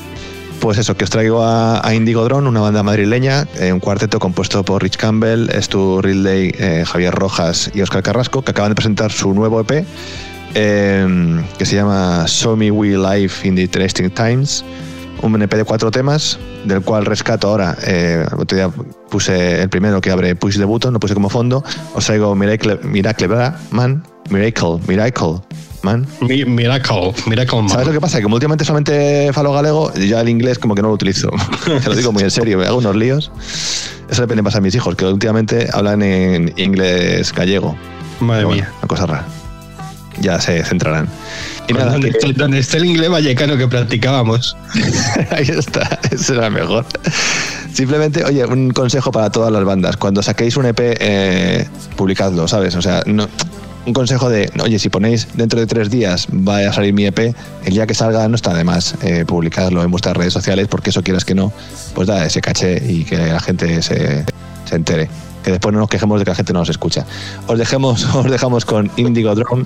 Pues 0.60 0.78
eso, 0.78 0.96
que 0.96 1.06
os 1.06 1.10
traigo 1.10 1.42
a, 1.44 1.84
a 1.84 1.96
Indigo 1.96 2.24
Drone, 2.24 2.48
una 2.48 2.60
banda 2.60 2.84
madrileña, 2.84 3.48
eh, 3.60 3.74
un 3.74 3.80
cuarteto 3.80 4.20
compuesto 4.20 4.64
por 4.64 4.84
Rich 4.84 4.98
Campbell, 4.98 5.50
Stu 5.60 6.04
Ridley, 6.04 6.54
eh, 6.60 6.84
Javier 6.86 7.16
Rojas 7.16 7.72
y 7.74 7.82
Oscar 7.82 8.04
Carrasco, 8.04 8.44
que 8.44 8.52
acaban 8.52 8.70
de 8.70 8.76
presentar 8.76 9.12
su 9.12 9.34
nuevo 9.34 9.60
EP, 9.60 9.84
eh, 10.56 11.42
que 11.58 11.66
se 11.66 11.76
llama 11.76 12.26
Show 12.28 12.56
Me 12.56 12.72
We 12.72 12.98
Life 12.98 13.48
in 13.48 13.56
the 13.56 13.62
Interesting 13.64 14.10
Times, 14.10 14.64
un 15.22 15.42
EP 15.42 15.54
de 15.54 15.64
cuatro 15.64 15.92
temas, 15.92 16.40
del 16.66 16.82
cual 16.82 17.06
rescato 17.06 17.48
ahora, 17.50 17.78
eh, 17.86 18.26
el 18.32 18.40
otro 18.40 18.58
día 18.58 18.70
puse 19.10 19.62
el 19.62 19.70
primero 19.70 20.02
que 20.02 20.12
abre 20.12 20.36
Push 20.36 20.58
the 20.58 20.66
Button, 20.66 20.94
lo 20.94 21.00
puse 21.00 21.14
como 21.14 21.30
fondo, 21.30 21.64
os 21.94 22.06
traigo 22.06 22.36
Miracle, 22.36 22.80
Miracle 22.84 23.28
Man, 23.72 24.04
Miracle, 24.30 24.80
Miracle 24.88 25.42
Man, 25.84 26.06
Mi- 26.22 26.46
Miracle, 26.46 27.12
Miracle 27.26 27.60
Man. 27.60 27.70
¿Sabes 27.70 27.88
lo 27.88 27.94
que 27.94 28.00
pasa? 28.02 28.18
Que 28.18 28.24
como 28.24 28.36
últimamente 28.36 28.64
solamente 28.66 29.32
falo 29.34 29.52
galego, 29.54 29.92
ya 29.96 30.22
el 30.22 30.30
inglés 30.30 30.60
como 30.60 30.76
que 30.76 30.82
no 30.82 30.90
lo 30.90 30.94
utilizo. 30.94 31.30
Te 31.84 31.90
lo 31.90 31.96
digo 31.96 32.12
muy 32.12 32.22
en 32.24 32.30
serio, 32.32 32.58
me 32.60 32.66
hago 32.68 32.78
unos 32.78 32.96
líos. 32.96 33.32
Eso 34.10 34.22
depende 34.22 34.44
pasa 34.44 34.60
a 34.60 34.62
mis 34.62 34.76
hijos, 34.76 34.96
que 34.96 35.06
últimamente 35.06 35.68
hablan 35.74 36.02
en 36.04 36.54
inglés 36.58 37.34
gallego. 37.34 37.76
Madre 38.20 38.46
bueno, 38.46 38.62
mía. 38.62 38.72
Una 38.80 38.88
cosa 38.88 39.06
rara. 39.08 39.26
Ya 40.20 40.40
se 40.42 40.64
centrarán. 40.64 41.08
Y 41.68 41.74
Pues 41.74 41.78
nada, 41.86 41.92
¿Dónde, 41.94 42.12
que- 42.12 42.60
está 42.60 42.78
el 42.78 42.86
inglés 42.86 43.10
vallecano 43.10 43.58
que 43.58 43.68
practicábamos? 43.68 44.58
ahí 45.32 45.48
está, 45.48 46.00
eso 46.12 46.34
era 46.34 46.50
mejor. 46.50 46.86
Simplemente, 47.74 48.24
oye, 48.26 48.46
un 48.46 48.72
consejo 48.72 49.12
para 49.12 49.30
todas 49.32 49.52
las 49.52 49.64
bandas. 49.64 49.98
Cuando 49.98 50.22
saquéis 50.22 50.58
un 50.58 50.66
EP, 50.66 50.80
eh, 51.00 51.68
publicadlo, 51.96 52.48
¿sabes? 52.48 52.76
O 52.76 52.82
sea, 52.82 53.04
no, 53.06 53.28
un 53.86 53.94
consejo 53.94 54.30
de, 54.30 54.52
oye, 54.62 54.78
si 54.80 54.90
ponéis 54.90 55.28
dentro 55.34 55.60
de 55.60 55.66
tres 55.68 55.90
días 55.90 56.28
va 56.28 56.58
a 56.70 56.74
salir 56.74 56.94
mi 56.94 57.06
EP, 57.06 57.34
el 57.66 57.74
día 57.74 57.88
que 57.88 57.94
salga 57.94 58.28
no 58.28 58.36
está 58.36 58.54
de 58.54 58.64
más 58.64 58.96
eh, 59.02 59.24
publicarlo 59.26 59.82
en 59.84 59.90
vuestras 59.92 60.18
redes 60.18 60.34
sociales, 60.34 60.68
porque 60.70 60.90
eso 60.90 61.02
quieras 61.04 61.24
que 61.26 61.34
no, 61.36 61.54
pues 61.96 62.08
da 62.08 62.26
ese 62.26 62.42
caché 62.42 62.84
y 62.86 63.06
que 63.06 63.18
la 63.18 63.40
gente 63.40 63.82
se, 63.82 64.26
se 64.66 64.76
entere. 64.76 65.10
Que 65.44 65.52
después 65.52 65.74
no 65.74 65.80
nos 65.80 65.90
quejemos 65.90 66.20
de 66.20 66.26
que 66.26 66.32
la 66.32 66.36
gente 66.36 66.54
no 66.54 66.60
nos 66.60 66.70
escucha. 66.70 67.06
Os, 67.48 67.58
dejemos, 67.58 68.04
os 68.14 68.30
dejamos 68.30 68.66
con 68.66 68.92
Indigo 68.98 69.34
Drum 69.34 69.66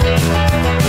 Thank 0.00 0.87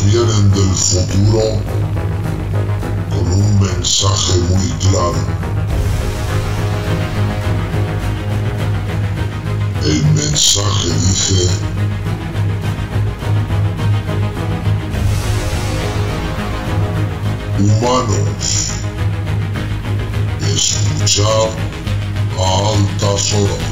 Vienen 0.00 0.50
del 0.52 0.74
futuro 0.74 1.62
con 3.10 3.32
un 3.32 3.60
mensaje 3.60 4.38
muy 4.50 4.68
claro. 4.80 5.14
El 9.84 10.04
mensaje 10.14 10.88
dice 10.88 11.48
Humanos, 17.60 18.68
escuchad 20.40 21.50
a 22.38 22.68
altas 22.72 23.32
horas. 23.34 23.71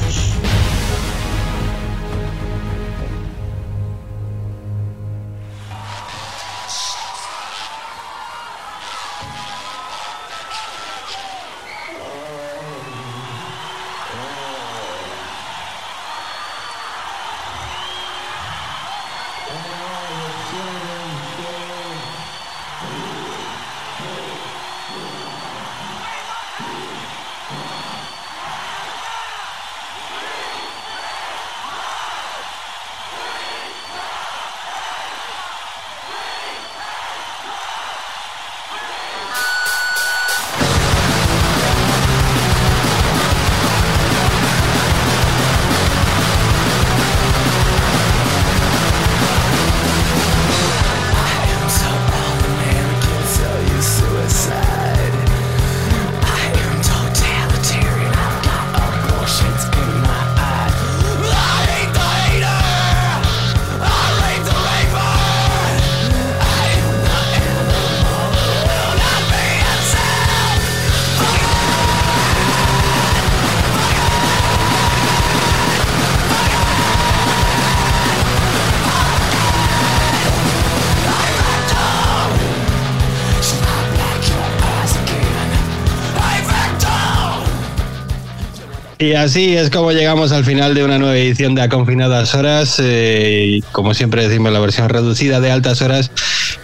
Y 89.01 89.15
así 89.15 89.57
es 89.57 89.71
como 89.71 89.93
llegamos 89.93 90.31
al 90.31 90.45
final 90.45 90.75
de 90.75 90.85
una 90.85 90.99
nueva 90.99 91.17
edición 91.17 91.55
de 91.55 91.63
A 91.63 91.71
Confinadas 91.71 92.35
Horas. 92.35 92.77
eh, 92.81 93.63
como 93.73 93.95
siempre 93.95 94.29
decimos, 94.29 94.53
la 94.53 94.61
versión 94.61 94.91
reducida 94.91 95.41
de 95.41 95.51
Altas 95.51 95.81
Horas, 95.81 96.11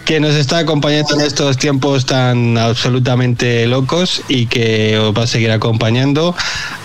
que 0.05 0.21
nos 0.21 0.35
está 0.35 0.59
acompañando 0.59 1.15
en 1.15 1.23
estos 1.23 1.57
tiempos 1.57 2.05
tan 2.05 2.59
absolutamente 2.59 3.67
locos 3.67 4.21
y 4.29 4.49
que 4.49 4.99
os 4.99 5.17
va 5.17 5.23
a 5.23 5.27
seguir 5.27 5.51
acompañando 5.51 6.37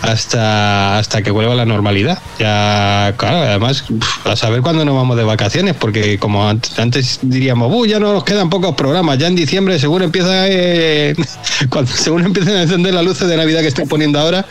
hasta, 0.01 0.97
hasta 0.97 1.21
que 1.21 1.31
vuelva 1.31 1.53
la 1.53 1.65
normalidad. 1.65 2.17
Ya, 2.39 3.13
claro, 3.17 3.39
además, 3.39 3.83
a 4.23 4.37
saber 4.37 4.61
cuándo 4.61 4.85
nos 4.85 4.95
vamos 4.95 5.17
de 5.17 5.25
vacaciones, 5.25 5.75
porque 5.75 6.17
como 6.17 6.47
antes, 6.47 6.79
antes 6.79 7.19
diríamos, 7.23 7.69
"Uh, 7.75 7.85
ya 7.85 7.99
no 7.99 8.13
nos 8.13 8.23
quedan 8.23 8.49
pocos 8.49 8.73
programas, 8.75 9.17
ya 9.17 9.27
en 9.27 9.35
diciembre 9.35 9.77
según 9.79 10.01
empieza, 10.03 10.47
eh, 10.47 11.13
cuando 11.69 11.91
empiecen 12.23 12.55
a 12.55 12.61
encender 12.61 12.93
las 12.93 13.03
luces 13.03 13.27
de 13.27 13.35
Navidad 13.35 13.59
que 13.59 13.67
están 13.67 13.89
poniendo 13.89 14.17
ahora, 14.17 14.45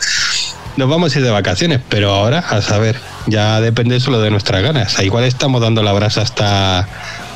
nos 0.77 0.89
vamos 0.89 1.15
a 1.15 1.19
ir 1.19 1.25
de 1.25 1.31
vacaciones, 1.31 1.81
pero 1.89 2.11
ahora, 2.11 2.39
a 2.39 2.61
saber, 2.61 2.99
ya 3.27 3.61
depende 3.61 3.99
solo 3.99 4.21
de 4.21 4.31
nuestras 4.31 4.61
ganas. 4.61 4.99
Igual 5.01 5.25
estamos 5.25 5.61
dando 5.61 5.83
la 5.83 5.93
brasa 5.93 6.21
hasta 6.21 6.87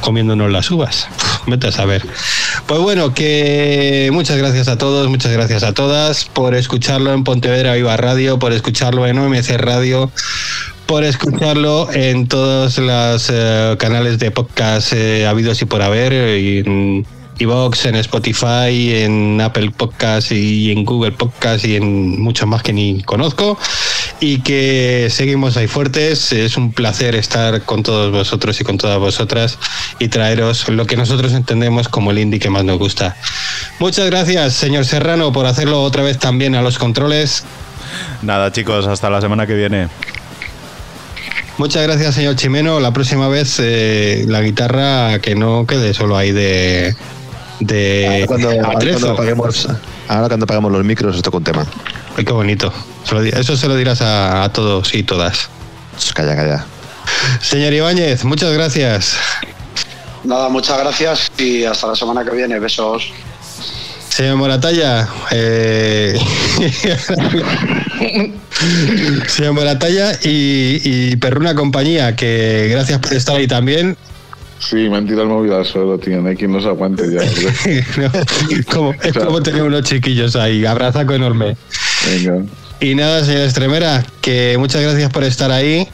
comiéndonos 0.01 0.51
las 0.51 0.69
uvas. 0.71 1.07
Vete 1.47 1.67
a 1.67 1.71
saber. 1.71 2.05
Pues 2.67 2.79
bueno, 2.79 3.13
que 3.13 4.09
muchas 4.13 4.37
gracias 4.37 4.67
a 4.67 4.77
todos, 4.77 5.07
muchas 5.09 5.31
gracias 5.31 5.63
a 5.63 5.73
todas 5.73 6.25
por 6.25 6.55
escucharlo 6.55 7.13
en 7.13 7.23
Pontevedra 7.23 7.73
Viva 7.73 7.97
Radio, 7.97 8.39
por 8.39 8.53
escucharlo 8.53 9.07
en 9.07 9.19
OMC 9.19 9.57
Radio, 9.57 10.11
por 10.85 11.03
escucharlo 11.03 11.91
en 11.91 12.27
todos 12.27 12.77
los 12.77 13.29
eh, 13.31 13.75
canales 13.79 14.19
de 14.19 14.31
podcast 14.31 14.93
eh, 14.93 15.27
habidos 15.27 15.61
y 15.61 15.65
por 15.65 15.81
haber, 15.81 16.13
en 17.37 17.43
iVoox, 17.43 17.85
en 17.85 17.95
Spotify, 17.95 19.03
en 19.03 19.41
Apple 19.41 19.71
Podcast 19.71 20.31
y 20.31 20.71
en 20.71 20.85
Google 20.85 21.11
Podcast 21.11 21.65
y 21.65 21.75
en 21.75 22.21
muchos 22.21 22.47
más 22.47 22.63
que 22.63 22.73
ni 22.73 23.01
conozco. 23.03 23.57
Y 24.19 24.39
que 24.41 25.09
seguimos 25.11 25.57
ahí 25.57 25.67
fuertes. 25.67 26.31
Es 26.31 26.57
un 26.57 26.71
placer 26.71 27.15
estar 27.15 27.61
con 27.63 27.83
todos 27.83 28.11
vosotros 28.11 28.59
y 28.61 28.63
con 28.63 28.77
todas 28.77 28.99
vosotras 28.99 29.57
y 29.99 30.07
traeros 30.07 30.69
lo 30.69 30.85
que 30.85 30.95
nosotros 30.95 31.33
entendemos 31.33 31.89
como 31.89 32.11
el 32.11 32.19
indie 32.19 32.39
que 32.39 32.49
más 32.49 32.63
nos 32.63 32.79
gusta. 32.79 33.15
Muchas 33.79 34.05
gracias, 34.05 34.53
señor 34.53 34.85
Serrano, 34.85 35.31
por 35.31 35.45
hacerlo 35.45 35.83
otra 35.83 36.03
vez 36.03 36.17
también 36.17 36.55
a 36.55 36.61
los 36.61 36.77
controles. 36.77 37.43
Nada, 38.21 38.51
chicos, 38.51 38.87
hasta 38.87 39.09
la 39.09 39.21
semana 39.21 39.45
que 39.45 39.53
viene. 39.53 39.87
Muchas 41.57 41.83
gracias, 41.83 42.15
señor 42.15 42.35
Chimeno. 42.35 42.81
La 42.81 42.91
próxima 42.91 43.29
vez 43.29 43.59
eh, 43.59 44.25
la 44.27 44.41
guitarra 44.41 45.19
que 45.19 45.35
no 45.35 45.65
quede 45.65 45.93
solo 45.93 46.17
ahí 46.17 46.33
de, 46.33 46.95
de 47.59 48.05
Ahora 48.07 48.27
cuando, 48.27 48.49
ahora 48.49 48.69
atrezo. 48.73 48.99
cuando 48.99 49.13
apaguemos, 49.13 49.67
ahora 50.07 50.27
cuando 50.27 50.43
apagamos 50.43 50.71
los 50.71 50.83
micros, 50.83 51.15
esto 51.15 51.31
con 51.31 51.43
tema. 51.43 51.65
Ay, 52.17 52.25
qué 52.25 52.33
bonito. 52.33 52.71
Eso 53.33 53.57
se 53.57 53.67
lo 53.67 53.75
dirás 53.75 54.01
a, 54.01 54.43
a 54.43 54.51
todos 54.53 54.93
y 54.93 55.03
todas. 55.03 55.49
Calla, 56.13 56.35
calla. 56.35 56.65
Señor 57.41 57.73
Ibáñez, 57.73 58.23
muchas 58.25 58.51
gracias. 58.53 59.15
Nada, 60.23 60.49
muchas 60.49 60.77
gracias 60.79 61.31
y 61.37 61.63
hasta 61.65 61.87
la 61.87 61.95
semana 61.95 62.23
que 62.23 62.31
viene. 62.31 62.59
Besos. 62.59 63.11
Señor 64.09 64.37
Moratalla, 64.37 65.09
eh... 65.31 66.17
señor 69.27 69.53
Moratalla 69.53 70.13
y, 70.23 70.79
y 70.83 71.15
Perruna 71.17 71.53
Compañía, 71.53 72.15
que 72.15 72.69
gracias 72.71 72.99
por 72.99 73.13
estar 73.13 73.35
ahí 73.35 73.47
también. 73.47 73.97
Sí, 74.59 74.89
me 74.89 74.97
han 74.97 75.05
tirado 75.05 75.23
el 75.23 75.29
móvil 75.29 75.53
al 75.53 75.65
suelo, 75.65 75.97
tío. 75.97 76.21
No 76.21 76.29
hay 76.29 76.35
quien 76.35 76.51
nos 76.51 76.65
aguante 76.65 77.03
ya. 77.11 77.21
No, 78.01 78.11
como- 78.73 78.93
es 79.03 79.13
como 79.13 79.41
tener 79.43 79.63
unos 79.63 79.83
chiquillos 79.83 80.35
ahí, 80.35 80.65
abrazaco 80.65 81.13
enorme. 81.13 81.55
Venga. 82.07 82.43
Y 82.79 82.95
nada, 82.95 83.23
señor 83.23 83.41
Estremera, 83.41 84.03
que 84.21 84.55
muchas 84.57 84.81
gracias 84.81 85.11
por 85.11 85.23
estar 85.23 85.51
ahí. 85.51 85.87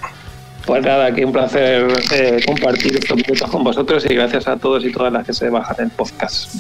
Pues 0.66 0.84
nada, 0.84 1.08
aquí 1.08 1.24
un 1.24 1.32
placer 1.32 1.88
eh, 2.14 2.40
compartir 2.46 2.96
estos 2.96 3.18
minutos 3.18 3.50
con 3.50 3.64
vosotros 3.64 4.06
y 4.10 4.14
gracias 4.14 4.48
a 4.48 4.58
todos 4.58 4.86
y 4.86 4.92
todas 4.92 5.12
las 5.12 5.26
que 5.26 5.34
se 5.34 5.50
bajan 5.50 5.76
el 5.80 5.90
podcast. 5.90 6.54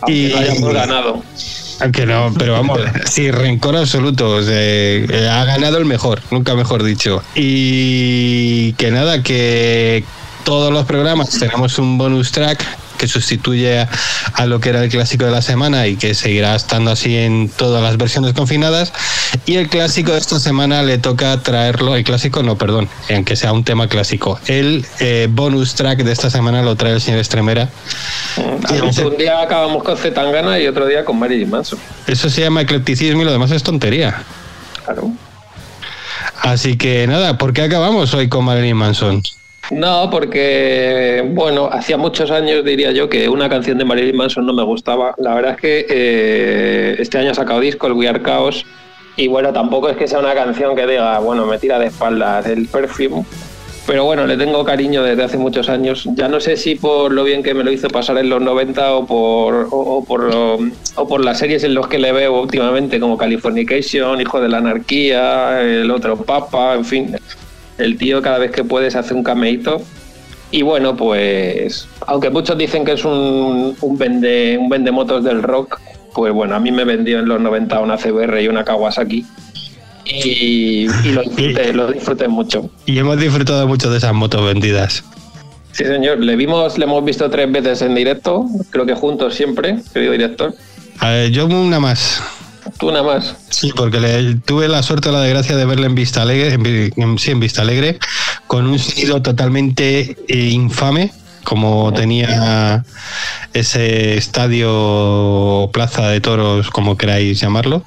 Aunque 0.00 0.18
Y- 0.18 0.32
no 0.32 0.38
hayamos 0.38 0.72
ganado. 0.74 1.22
Aunque 1.80 2.06
no, 2.06 2.32
pero 2.38 2.52
vamos, 2.54 2.80
sin 3.10 3.32
rencor 3.32 3.76
absoluto. 3.76 4.30
o 4.36 4.42
sea, 4.42 4.54
eh, 4.56 5.28
ha 5.30 5.44
ganado 5.44 5.78
el 5.78 5.84
mejor, 5.84 6.20
nunca 6.30 6.54
mejor 6.54 6.82
dicho. 6.82 7.22
Y 7.34 8.72
que 8.74 8.90
nada, 8.90 9.22
que 9.22 10.04
todos 10.44 10.72
los 10.72 10.84
programas 10.86 11.30
tenemos 11.38 11.78
un 11.78 11.98
bonus 11.98 12.32
track 12.32 12.64
que 12.98 13.08
sustituye 13.08 13.80
a, 13.80 13.88
a 14.34 14.46
lo 14.46 14.60
que 14.60 14.68
era 14.68 14.84
el 14.84 14.88
clásico 14.88 15.24
de 15.24 15.32
la 15.32 15.42
semana 15.42 15.88
y 15.88 15.96
que 15.96 16.14
seguirá 16.14 16.54
estando 16.54 16.92
así 16.92 17.16
en 17.16 17.48
todas 17.48 17.82
las 17.82 17.96
versiones 17.96 18.32
confinadas. 18.32 18.92
Y 19.44 19.56
el 19.56 19.68
clásico 19.68 20.12
de 20.12 20.18
esta 20.18 20.38
semana 20.38 20.82
le 20.82 20.98
toca 20.98 21.36
traerlo, 21.42 21.96
el 21.96 22.04
clásico 22.04 22.44
no, 22.44 22.56
perdón, 22.56 22.88
aunque 23.12 23.34
sea 23.34 23.52
un 23.52 23.64
tema 23.64 23.88
clásico. 23.88 24.38
El 24.46 24.86
eh, 25.00 25.26
bonus 25.28 25.74
track 25.74 26.04
de 26.04 26.12
esta 26.12 26.30
semana 26.30 26.62
lo 26.62 26.76
trae 26.76 26.92
el 26.92 27.00
señor 27.00 27.18
Estremera. 27.18 27.68
Un 28.36 29.16
día 29.16 29.40
acabamos 29.42 29.82
con 29.82 29.96
Zetangana 29.96 30.60
y 30.60 30.68
otro 30.68 30.86
día 30.86 31.04
con 31.04 31.18
Marilyn 31.18 31.50
Manson. 31.50 31.80
Eso 32.06 32.30
se 32.30 32.42
llama 32.42 32.60
eclecticismo 32.60 33.22
y 33.22 33.24
lo 33.24 33.32
demás 33.32 33.50
es 33.50 33.64
tontería. 33.64 34.22
Claro. 34.84 35.10
Así 36.40 36.76
que 36.76 37.06
nada, 37.08 37.36
¿por 37.36 37.52
qué 37.52 37.62
acabamos 37.62 38.14
hoy 38.14 38.28
con 38.28 38.44
Marilyn 38.44 38.76
Manson? 38.76 39.22
No, 39.70 40.08
porque, 40.10 41.24
bueno, 41.30 41.68
hacía 41.72 41.96
muchos 41.96 42.30
años 42.30 42.64
diría 42.64 42.92
yo 42.92 43.08
que 43.08 43.28
una 43.28 43.48
canción 43.48 43.78
de 43.78 43.84
Marilyn 43.84 44.16
Manson 44.16 44.44
no 44.44 44.52
me 44.52 44.64
gustaba. 44.64 45.14
La 45.18 45.34
verdad 45.34 45.52
es 45.52 45.60
que 45.60 45.86
eh, 45.88 46.96
este 46.98 47.18
año 47.18 47.30
ha 47.30 47.34
sacado 47.34 47.60
disco, 47.60 47.86
el 47.86 47.94
We 47.94 48.08
Are 48.08 48.20
Y 49.16 49.28
bueno, 49.28 49.52
tampoco 49.52 49.88
es 49.88 49.96
que 49.96 50.08
sea 50.08 50.18
una 50.18 50.34
canción 50.34 50.74
que 50.76 50.86
diga, 50.86 51.18
bueno, 51.20 51.46
me 51.46 51.58
tira 51.58 51.78
de 51.78 51.86
espaldas 51.86 52.46
el 52.46 52.66
perfume. 52.66 53.24
Pero 53.86 54.04
bueno, 54.04 54.26
le 54.26 54.36
tengo 54.36 54.64
cariño 54.64 55.02
desde 55.02 55.24
hace 55.24 55.38
muchos 55.38 55.68
años. 55.68 56.08
Ya 56.14 56.28
no 56.28 56.38
sé 56.38 56.56
si 56.56 56.76
por 56.76 57.10
lo 57.12 57.24
bien 57.24 57.42
que 57.42 57.54
me 57.54 57.64
lo 57.64 57.72
hizo 57.72 57.88
pasar 57.88 58.18
en 58.18 58.28
los 58.28 58.40
90 58.40 58.94
o 58.94 59.06
por, 59.06 59.54
o, 59.54 59.68
o 59.70 60.04
por, 60.04 60.22
um, 60.22 60.70
o 60.96 61.08
por 61.08 61.24
las 61.24 61.38
series 61.38 61.64
en 61.64 61.74
los 61.74 61.88
que 61.88 61.98
le 61.98 62.12
veo 62.12 62.40
últimamente, 62.40 63.00
como 63.00 63.16
Californication, 63.16 64.20
Hijo 64.20 64.40
de 64.40 64.48
la 64.48 64.58
Anarquía, 64.58 65.62
El 65.62 65.90
Otro 65.90 66.16
Papa, 66.16 66.74
en 66.74 66.84
fin. 66.84 67.16
El 67.78 67.96
tío 67.96 68.22
cada 68.22 68.38
vez 68.38 68.50
que 68.50 68.64
puede 68.64 68.90
se 68.90 68.98
hace 68.98 69.14
un 69.14 69.22
cameíto. 69.22 69.82
Y 70.50 70.62
bueno, 70.62 70.96
pues 70.96 71.88
aunque 72.06 72.30
muchos 72.30 72.58
dicen 72.58 72.84
que 72.84 72.92
es 72.92 73.04
un, 73.04 73.74
un, 73.80 73.98
vende, 73.98 74.58
un 74.60 74.68
vendemotos 74.68 75.24
del 75.24 75.42
rock, 75.42 75.80
pues 76.14 76.32
bueno, 76.32 76.54
a 76.54 76.60
mí 76.60 76.70
me 76.70 76.84
vendió 76.84 77.18
en 77.18 77.26
los 77.26 77.40
90 77.40 77.80
una 77.80 77.96
CBR 77.96 78.42
y 78.42 78.48
una 78.48 78.64
Kawasaki. 78.64 79.24
Y, 80.04 80.86
y 81.04 81.12
lo, 81.12 81.22
disfruté, 81.22 81.72
lo 81.72 81.90
disfruté 81.90 82.28
mucho. 82.28 82.70
Y 82.84 82.98
hemos 82.98 83.18
disfrutado 83.18 83.66
mucho 83.66 83.90
de 83.90 83.98
esas 83.98 84.12
motos 84.12 84.44
vendidas. 84.44 85.04
Sí, 85.72 85.84
señor. 85.84 86.18
Le 86.18 86.36
vimos, 86.36 86.76
le 86.76 86.84
hemos 86.84 87.02
visto 87.04 87.28
tres 87.30 87.50
veces 87.50 87.80
en 87.82 87.94
directo, 87.94 88.46
creo 88.70 88.84
que 88.84 88.94
juntos 88.94 89.34
siempre, 89.34 89.78
querido 89.92 90.12
director. 90.12 90.54
A 90.98 91.10
ver, 91.10 91.30
yo 91.30 91.46
una 91.46 91.80
más. 91.80 92.22
Tú 92.78 92.90
nada 92.90 93.02
más. 93.04 93.36
Sí, 93.50 93.72
porque 93.74 94.00
le, 94.00 94.34
tuve 94.36 94.68
la 94.68 94.82
suerte 94.82 95.08
o 95.08 95.12
la 95.12 95.20
desgracia 95.20 95.56
de 95.56 95.64
verle 95.64 95.86
en 95.86 95.94
Vista 95.94 96.22
Alegre, 96.22 96.54
en, 96.54 96.92
en- 96.96 97.18
sí, 97.18 97.30
en 97.30 97.40
Vista 97.40 97.62
Alegre, 97.62 97.98
con 98.46 98.66
un 98.66 98.78
sonido 98.78 99.22
totalmente 99.22 100.16
eh, 100.28 100.36
infame, 100.50 101.12
como 101.44 101.92
tenía 101.92 102.84
ese 103.52 104.16
estadio 104.16 104.68
o 104.72 105.70
plaza 105.72 106.08
de 106.08 106.20
toros, 106.20 106.70
como 106.70 106.96
queráis 106.96 107.40
llamarlo. 107.40 107.84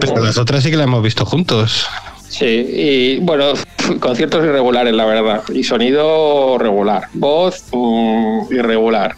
Pero 0.00 0.24
las 0.24 0.38
otras 0.38 0.62
sí 0.62 0.70
que 0.70 0.76
las 0.76 0.86
hemos 0.86 1.02
visto 1.02 1.24
juntos. 1.24 1.86
Sí, 2.28 2.46
y 2.46 3.18
bueno, 3.20 3.52
conciertos 4.00 4.44
irregulares, 4.44 4.94
la 4.94 5.04
verdad. 5.04 5.42
Y 5.52 5.64
sonido 5.64 6.58
regular. 6.58 7.08
Voz 7.14 7.64
mm, 7.72 8.52
irregular. 8.52 9.16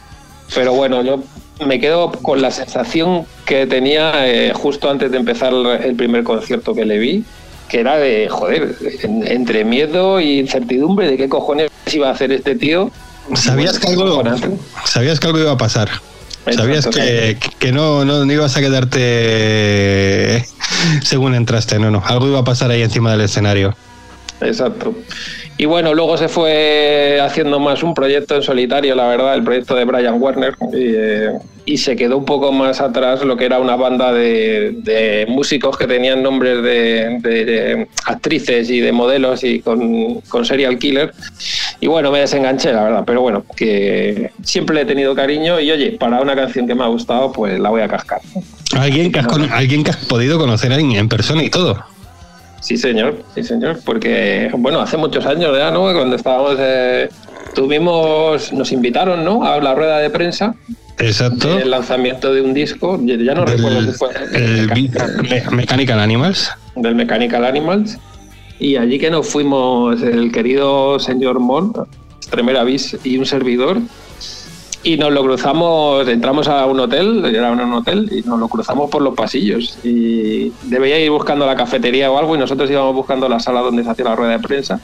Pero 0.54 0.72
bueno, 0.74 1.02
yo 1.02 1.22
me 1.64 1.78
quedo 1.80 2.10
con 2.12 2.40
la 2.42 2.50
sensación 2.50 3.26
que 3.46 3.66
tenía 3.66 4.26
eh, 4.26 4.52
justo 4.54 4.90
antes 4.90 5.10
de 5.10 5.16
empezar 5.18 5.52
el 5.52 5.94
primer 5.94 6.24
concierto 6.24 6.74
que 6.74 6.84
le 6.84 6.98
vi, 6.98 7.24
que 7.68 7.80
era 7.80 7.96
de, 7.96 8.28
joder, 8.28 8.76
en- 9.02 9.26
entre 9.26 9.64
miedo 9.64 10.20
y 10.20 10.38
incertidumbre 10.40 11.08
de 11.10 11.16
qué 11.16 11.28
cojones 11.28 11.70
iba 11.92 12.08
a 12.08 12.12
hacer 12.12 12.32
este 12.32 12.54
tío. 12.56 12.90
¿Sabías 13.34 13.78
que 13.78 13.88
algo, 13.88 14.22
sabías 14.84 15.20
que 15.20 15.26
algo 15.26 15.38
iba 15.38 15.52
a 15.52 15.56
pasar? 15.56 15.88
Sabías 16.54 16.86
que, 16.88 17.38
que 17.58 17.72
no, 17.72 18.04
no, 18.04 18.24
no 18.26 18.32
ibas 18.32 18.54
a 18.56 18.60
quedarte 18.60 20.44
según 21.02 21.34
entraste, 21.34 21.78
no, 21.78 21.90
no. 21.90 22.02
Algo 22.04 22.26
iba 22.28 22.40
a 22.40 22.44
pasar 22.44 22.70
ahí 22.70 22.82
encima 22.82 23.12
del 23.12 23.22
escenario. 23.22 23.74
Exacto. 24.40 24.94
Y 25.56 25.66
bueno, 25.66 25.94
luego 25.94 26.16
se 26.16 26.28
fue 26.28 27.20
haciendo 27.22 27.60
más 27.60 27.82
un 27.82 27.94
proyecto 27.94 28.34
en 28.34 28.42
solitario, 28.42 28.94
la 28.94 29.06
verdad, 29.06 29.34
el 29.34 29.44
proyecto 29.44 29.74
de 29.74 29.84
Brian 29.84 30.20
Warner, 30.20 30.54
y, 30.72 30.94
eh, 30.96 31.30
y 31.66 31.78
se 31.78 31.96
quedó 31.96 32.18
un 32.18 32.24
poco 32.24 32.52
más 32.52 32.80
atrás 32.80 33.22
lo 33.24 33.36
que 33.36 33.46
era 33.46 33.58
una 33.58 33.76
banda 33.76 34.12
de, 34.12 35.26
músicos 35.28 35.78
que 35.78 35.86
tenían 35.86 36.22
nombres 36.22 36.62
de, 36.62 37.88
actrices 38.04 38.68
y 38.70 38.80
de 38.80 38.92
modelos 38.92 39.42
y 39.44 39.60
con, 39.60 40.22
serial 40.44 40.78
killer. 40.78 41.14
Y 41.80 41.86
bueno, 41.86 42.10
me 42.10 42.20
desenganché, 42.20 42.72
la 42.72 42.84
verdad, 42.84 43.04
pero 43.06 43.22
bueno, 43.22 43.44
que 43.56 44.30
siempre 44.42 44.80
he 44.80 44.84
tenido 44.84 45.14
cariño 45.14 45.58
y 45.60 45.70
oye, 45.70 45.92
para 45.92 46.20
una 46.20 46.34
canción 46.34 46.66
que 46.66 46.74
me 46.74 46.84
ha 46.84 46.88
gustado, 46.88 47.32
pues 47.32 47.58
la 47.58 47.70
voy 47.70 47.82
a 47.82 47.88
cascar. 47.88 48.20
Alguien 48.76 49.10
que 49.10 49.20
has, 49.20 49.26
alguien 49.50 49.84
que 49.84 49.90
has 49.90 50.04
podido 50.04 50.38
conocer 50.38 50.72
en 50.72 51.08
persona 51.08 51.42
y 51.42 51.50
todo. 51.50 51.93
Sí, 52.64 52.78
señor, 52.78 53.22
sí, 53.34 53.42
señor, 53.42 53.78
porque, 53.84 54.50
bueno, 54.56 54.80
hace 54.80 54.96
muchos 54.96 55.26
años 55.26 55.54
ya, 55.54 55.70
¿no? 55.70 55.80
Cuando 55.92 56.16
estábamos, 56.16 56.56
eh, 56.58 57.10
tuvimos, 57.54 58.52
nos 58.54 58.72
invitaron, 58.72 59.22
¿no? 59.22 59.44
A 59.44 59.60
la 59.60 59.74
rueda 59.74 59.98
de 59.98 60.08
prensa. 60.08 60.54
Exacto. 60.98 61.58
El 61.58 61.70
lanzamiento 61.70 62.32
de 62.32 62.40
un 62.40 62.54
disco, 62.54 62.98
ya 63.04 63.34
no 63.34 63.44
recuerdo 63.44 63.82
si 63.82 63.92
fue 63.92 64.08
El 64.32 64.68
vi- 64.70 64.90
Me- 65.28 65.42
Mechanical 65.50 66.00
Animals. 66.00 66.50
del 66.76 66.94
Mechanical 66.94 67.44
Animals. 67.44 67.98
Y 68.58 68.76
allí 68.76 68.98
que 68.98 69.10
nos 69.10 69.26
fuimos 69.28 70.00
el 70.00 70.32
querido 70.32 70.98
señor 70.98 71.40
Mon, 71.40 71.72
Stremer 72.22 72.56
y 73.04 73.18
un 73.18 73.26
servidor. 73.26 73.78
Y 74.84 74.98
nos 74.98 75.12
lo 75.12 75.22
cruzamos, 75.22 76.06
entramos 76.08 76.46
a 76.46 76.66
un 76.66 76.78
hotel, 76.78 77.24
era 77.24 77.50
un 77.50 77.72
hotel, 77.72 78.10
y 78.12 78.20
nos 78.22 78.38
lo 78.38 78.48
cruzamos 78.48 78.90
por 78.90 79.00
los 79.00 79.14
pasillos. 79.14 79.78
Y 79.82 80.52
debía 80.64 81.00
ir 81.00 81.10
buscando 81.10 81.46
la 81.46 81.56
cafetería 81.56 82.10
o 82.10 82.18
algo, 82.18 82.36
y 82.36 82.38
nosotros 82.38 82.70
íbamos 82.70 82.94
buscando 82.94 83.26
la 83.28 83.40
sala 83.40 83.60
donde 83.60 83.82
se 83.82 83.90
hacía 83.90 84.04
la 84.04 84.14
rueda 84.14 84.32
de 84.32 84.40
prensa. 84.40 84.80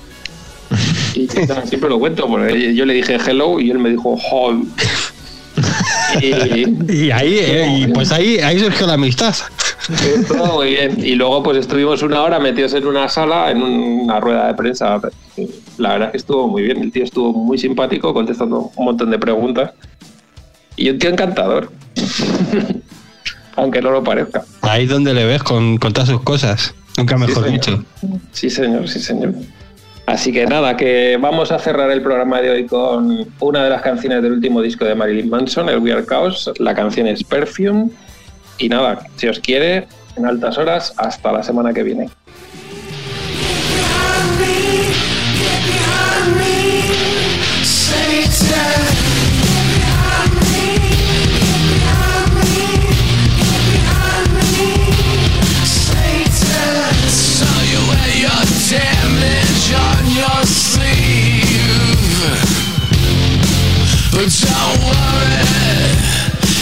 Y 1.14 1.26
siempre 1.28 1.90
lo 1.90 1.98
cuento, 1.98 2.28
porque 2.28 2.74
yo 2.74 2.86
le 2.86 2.94
dije 2.94 3.18
hello 3.26 3.60
y 3.60 3.70
él 3.70 3.78
me 3.78 3.90
dijo. 3.90 4.16
Y, 6.20 7.06
Y 7.06 7.10
ahí, 7.10 7.38
eh, 7.38 7.78
y 7.78 7.86
pues 7.92 8.10
ahí, 8.10 8.38
ahí 8.38 8.58
surgió 8.58 8.86
la 8.86 8.94
amistad. 8.94 9.34
muy 10.54 10.70
bien. 10.70 11.04
Y 11.04 11.14
luego 11.14 11.42
pues 11.42 11.58
estuvimos 11.58 12.02
una 12.02 12.22
hora 12.22 12.38
metidos 12.38 12.74
en 12.74 12.86
una 12.86 13.08
sala, 13.08 13.50
en 13.50 13.62
una 13.62 14.20
rueda 14.20 14.48
de 14.48 14.54
prensa. 14.54 15.00
La 15.78 15.92
verdad 15.92 16.08
es 16.08 16.12
que 16.12 16.16
estuvo 16.18 16.48
muy 16.48 16.62
bien. 16.62 16.82
El 16.82 16.92
tío 16.92 17.04
estuvo 17.04 17.32
muy 17.32 17.58
simpático, 17.58 18.12
contestando 18.12 18.70
un 18.76 18.84
montón 18.84 19.10
de 19.10 19.18
preguntas. 19.18 19.72
Y 20.76 20.90
un 20.90 20.98
tío 20.98 21.10
encantador. 21.10 21.70
Aunque 23.56 23.82
no 23.82 23.90
lo 23.90 24.02
parezca. 24.02 24.44
Ahí 24.62 24.86
donde 24.86 25.12
le 25.12 25.24
ves 25.24 25.42
con, 25.42 25.76
con 25.78 25.92
todas 25.92 26.08
sus 26.08 26.22
cosas. 26.22 26.74
Nunca 26.96 27.16
mejor 27.16 27.50
dicho. 27.50 27.84
Sí, 28.32 28.50
señor, 28.50 28.88
sí, 28.88 29.00
señor. 29.00 29.34
Así 30.06 30.32
que 30.32 30.44
nada, 30.46 30.76
que 30.76 31.18
vamos 31.20 31.52
a 31.52 31.58
cerrar 31.58 31.90
el 31.90 32.02
programa 32.02 32.40
de 32.40 32.50
hoy 32.50 32.66
con 32.66 33.28
una 33.38 33.64
de 33.64 33.70
las 33.70 33.82
canciones 33.82 34.22
del 34.22 34.32
último 34.32 34.60
disco 34.60 34.84
de 34.84 34.94
Marilyn 34.94 35.30
Manson, 35.30 35.68
el 35.68 35.78
We 35.78 35.92
Are 35.92 36.04
Chaos. 36.04 36.50
La 36.58 36.74
canción 36.74 37.06
es 37.06 37.22
Perfume. 37.22 37.90
Y 38.60 38.68
nada, 38.68 39.06
si 39.16 39.26
os 39.26 39.40
quiere, 39.40 39.88
en 40.16 40.26
altas 40.26 40.58
horas, 40.58 40.92
hasta 40.98 41.32
la 41.32 41.42
semana 41.42 41.72
que 41.72 41.82
viene. 41.82 42.10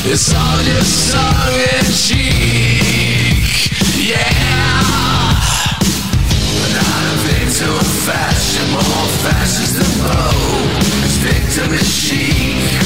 It's 0.04 0.34
all 0.34 0.58
just 0.62 1.12
tongue 1.12 1.58
in 1.74 1.84
cheek. 1.92 3.42
Yeah. 3.98 5.34
But 6.58 6.70
not 6.76 7.02
a 7.02 7.16
victim 7.26 7.70
of 7.74 7.86
fashion, 8.06 8.70
more 8.70 9.08
fascist 9.24 9.74
than 9.76 9.90
Poe. 10.02 10.68
Cause 11.02 11.18
victim 11.18 11.74
is 11.74 11.88
chic. 11.88 12.78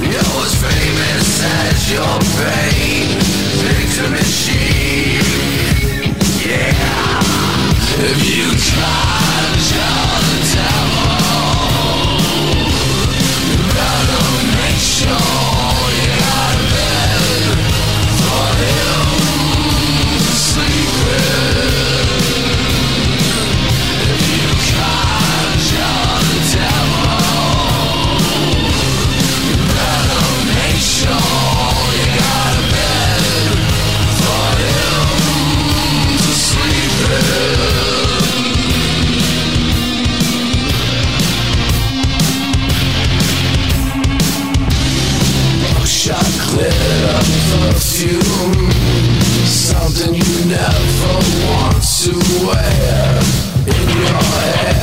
You're 0.00 0.42
as 0.44 0.54
famous 0.62 1.42
as 1.42 1.90
your 1.90 2.16
pain. 2.38 3.18
Victim 3.66 4.14
is 4.14 4.30
chic. 4.42 5.26
Yeah. 6.46 6.74
If 8.00 8.18
you 8.36 8.46
conjure 8.72 10.07
never 50.48 51.14
want 51.44 51.82
to 51.82 52.12
wear 52.46 53.20
in 53.66 53.88
your 53.98 54.22
head. 54.22 54.77